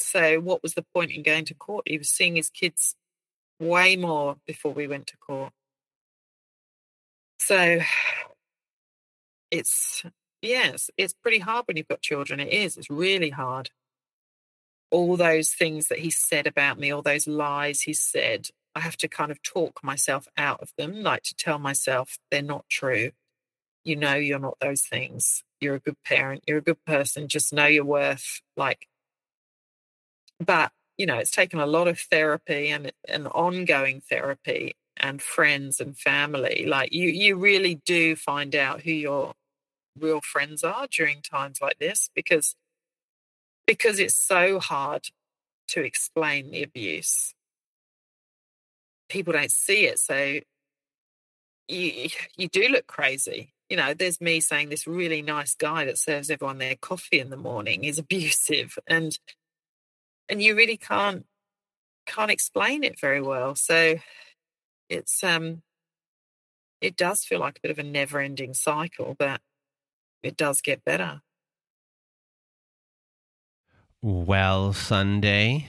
[0.00, 1.88] So, what was the point in going to court?
[1.88, 2.94] He was seeing his kids
[3.58, 5.52] way more before we went to court.
[7.40, 7.80] So,
[9.50, 10.04] it's,
[10.40, 12.40] yes, it's pretty hard when you've got children.
[12.40, 13.70] It is, it's really hard.
[14.90, 18.48] All those things that he said about me, all those lies he said,
[18.78, 22.42] I have to kind of talk myself out of them, like to tell myself they're
[22.42, 23.10] not true.
[23.84, 25.42] You know, you're not those things.
[25.60, 26.44] You're a good parent.
[26.46, 27.28] You're a good person.
[27.28, 28.40] Just know your worth.
[28.56, 28.86] Like,
[30.38, 35.80] but you know it's taken a lot of therapy and an ongoing therapy and friends
[35.80, 39.32] and family like you you really do find out who your
[39.98, 42.54] real friends are during times like this because
[43.66, 45.08] because it's so hard
[45.68, 47.34] to explain the abuse
[49.08, 50.38] people don't see it so
[51.68, 55.98] you you do look crazy you know there's me saying this really nice guy that
[55.98, 59.18] serves everyone their coffee in the morning is abusive and
[60.28, 61.24] and you really can't
[62.08, 63.54] can't explain it very well.
[63.54, 63.96] So
[64.88, 65.62] it's um
[66.80, 69.40] it does feel like a bit of a never ending cycle, but
[70.22, 71.22] it does get better.
[74.00, 75.68] Well, Sunday,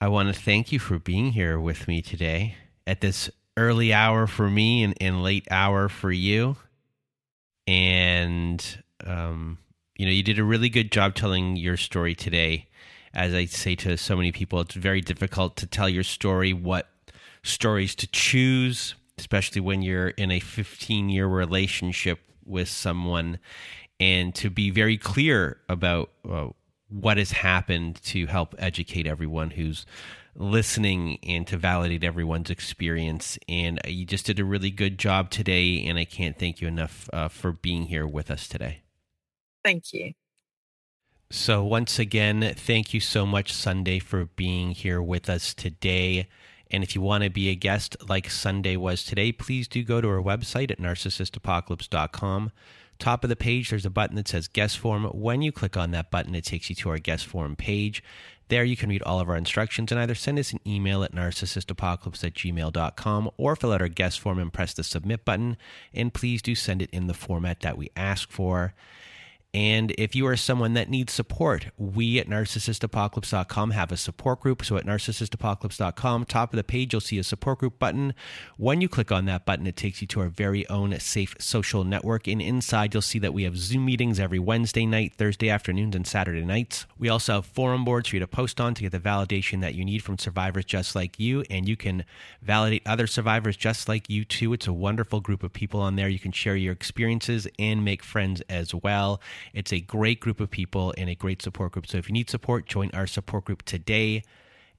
[0.00, 2.56] I want to thank you for being here with me today
[2.86, 6.56] at this early hour for me and, and late hour for you.
[7.66, 9.58] And, um,
[9.96, 12.68] you know, you did a really good job telling your story today
[13.14, 16.88] as I say to so many people, it's very difficult to tell your story, what
[17.42, 23.38] stories to choose, especially when you're in a 15 year relationship with someone,
[24.00, 26.48] and to be very clear about uh,
[27.00, 29.84] what has happened to help educate everyone who's
[30.36, 33.38] listening and to validate everyone's experience.
[33.48, 37.08] And you just did a really good job today, and I can't thank you enough
[37.12, 38.82] uh, for being here with us today.
[39.64, 40.12] Thank you.
[41.30, 46.28] So, once again, thank you so much, Sunday, for being here with us today.
[46.70, 50.00] And if you want to be a guest like Sunday was today, please do go
[50.00, 52.52] to our website at narcissistapocalypse.com.
[52.98, 55.04] Top of the page, there's a button that says guest form.
[55.04, 58.02] When you click on that button, it takes you to our guest form page.
[58.48, 61.14] There you can read all of our instructions and either send us an email at
[61.14, 65.56] narcissistapocalypse at gmail.com or fill out our guest form and press the submit button.
[65.94, 68.74] And please do send it in the format that we ask for.
[69.54, 74.64] And if you are someone that needs support, we at narcissistapocalypse.com have a support group.
[74.64, 78.14] So at narcissistapocalypse.com, top of the page, you'll see a support group button.
[78.56, 81.84] When you click on that button, it takes you to our very own safe social
[81.84, 82.26] network.
[82.26, 86.04] And inside, you'll see that we have Zoom meetings every Wednesday night, Thursday afternoons, and
[86.04, 86.86] Saturday nights.
[86.98, 89.76] We also have forum boards for you to post on to get the validation that
[89.76, 91.44] you need from survivors just like you.
[91.48, 92.04] And you can
[92.42, 94.52] validate other survivors just like you, too.
[94.52, 96.08] It's a wonderful group of people on there.
[96.08, 99.20] You can share your experiences and make friends as well.
[99.52, 101.86] It's a great group of people and a great support group.
[101.86, 104.22] So if you need support, join our support group today.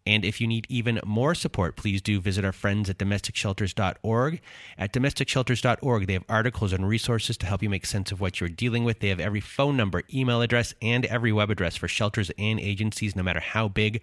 [0.08, 4.40] And if you need even more support, please do visit our friends at domesticshelters.org.
[4.78, 8.50] At domesticshelters.org, they have articles and resources to help you make sense of what you're
[8.50, 9.00] dealing with.
[9.00, 13.16] They have every phone number, email address, and every web address for shelters and agencies,
[13.16, 14.02] no matter how big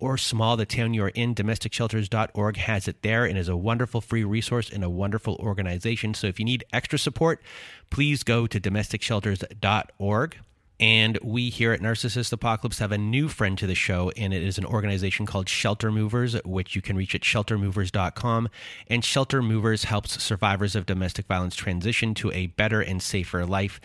[0.00, 1.34] or small the town you're in.
[1.34, 6.14] Domesticshelters.org has it there and is a wonderful free resource and a wonderful organization.
[6.14, 7.42] So if you need extra support,
[7.90, 10.36] please go to domesticshelters.org.
[10.80, 14.42] And we here at Narcissist Apocalypse have a new friend to the show, and it
[14.42, 18.48] is an organization called Shelter Movers, which you can reach at sheltermovers.com.
[18.86, 23.78] And Shelter Movers helps survivors of domestic violence transition to a better and safer life.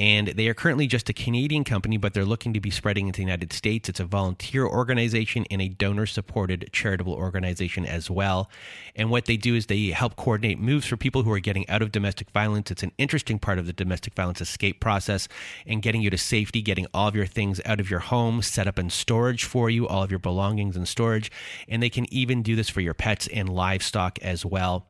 [0.00, 3.18] And they are currently just a Canadian company, but they're looking to be spreading into
[3.18, 3.88] the United States.
[3.88, 8.50] It's a volunteer organization and a donor supported charitable organization as well.
[8.96, 11.82] And what they do is they help coordinate moves for people who are getting out
[11.82, 12.70] of domestic violence.
[12.70, 15.28] It's an interesting part of the domestic violence escape process
[15.66, 18.40] and getting you to safe safety, getting all of your things out of your home,
[18.40, 21.30] set up in storage for you, all of your belongings in storage.
[21.68, 24.86] And they can even do this for your pets and livestock as well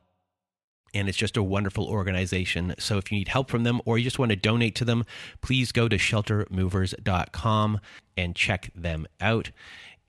[0.93, 2.75] and it's just a wonderful organization.
[2.77, 5.05] So if you need help from them or you just want to donate to them,
[5.39, 7.79] please go to sheltermovers.com
[8.17, 9.51] and check them out.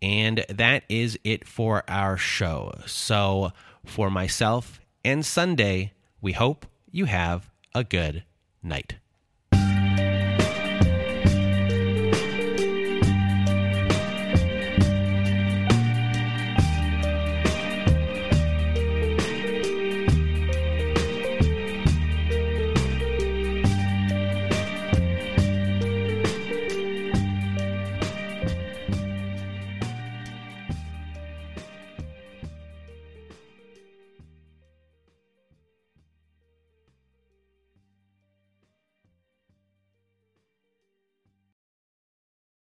[0.01, 2.73] And that is it for our show.
[2.85, 3.53] So
[3.85, 8.25] for myself and Sunday, we hope you have a good
[8.61, 8.97] night.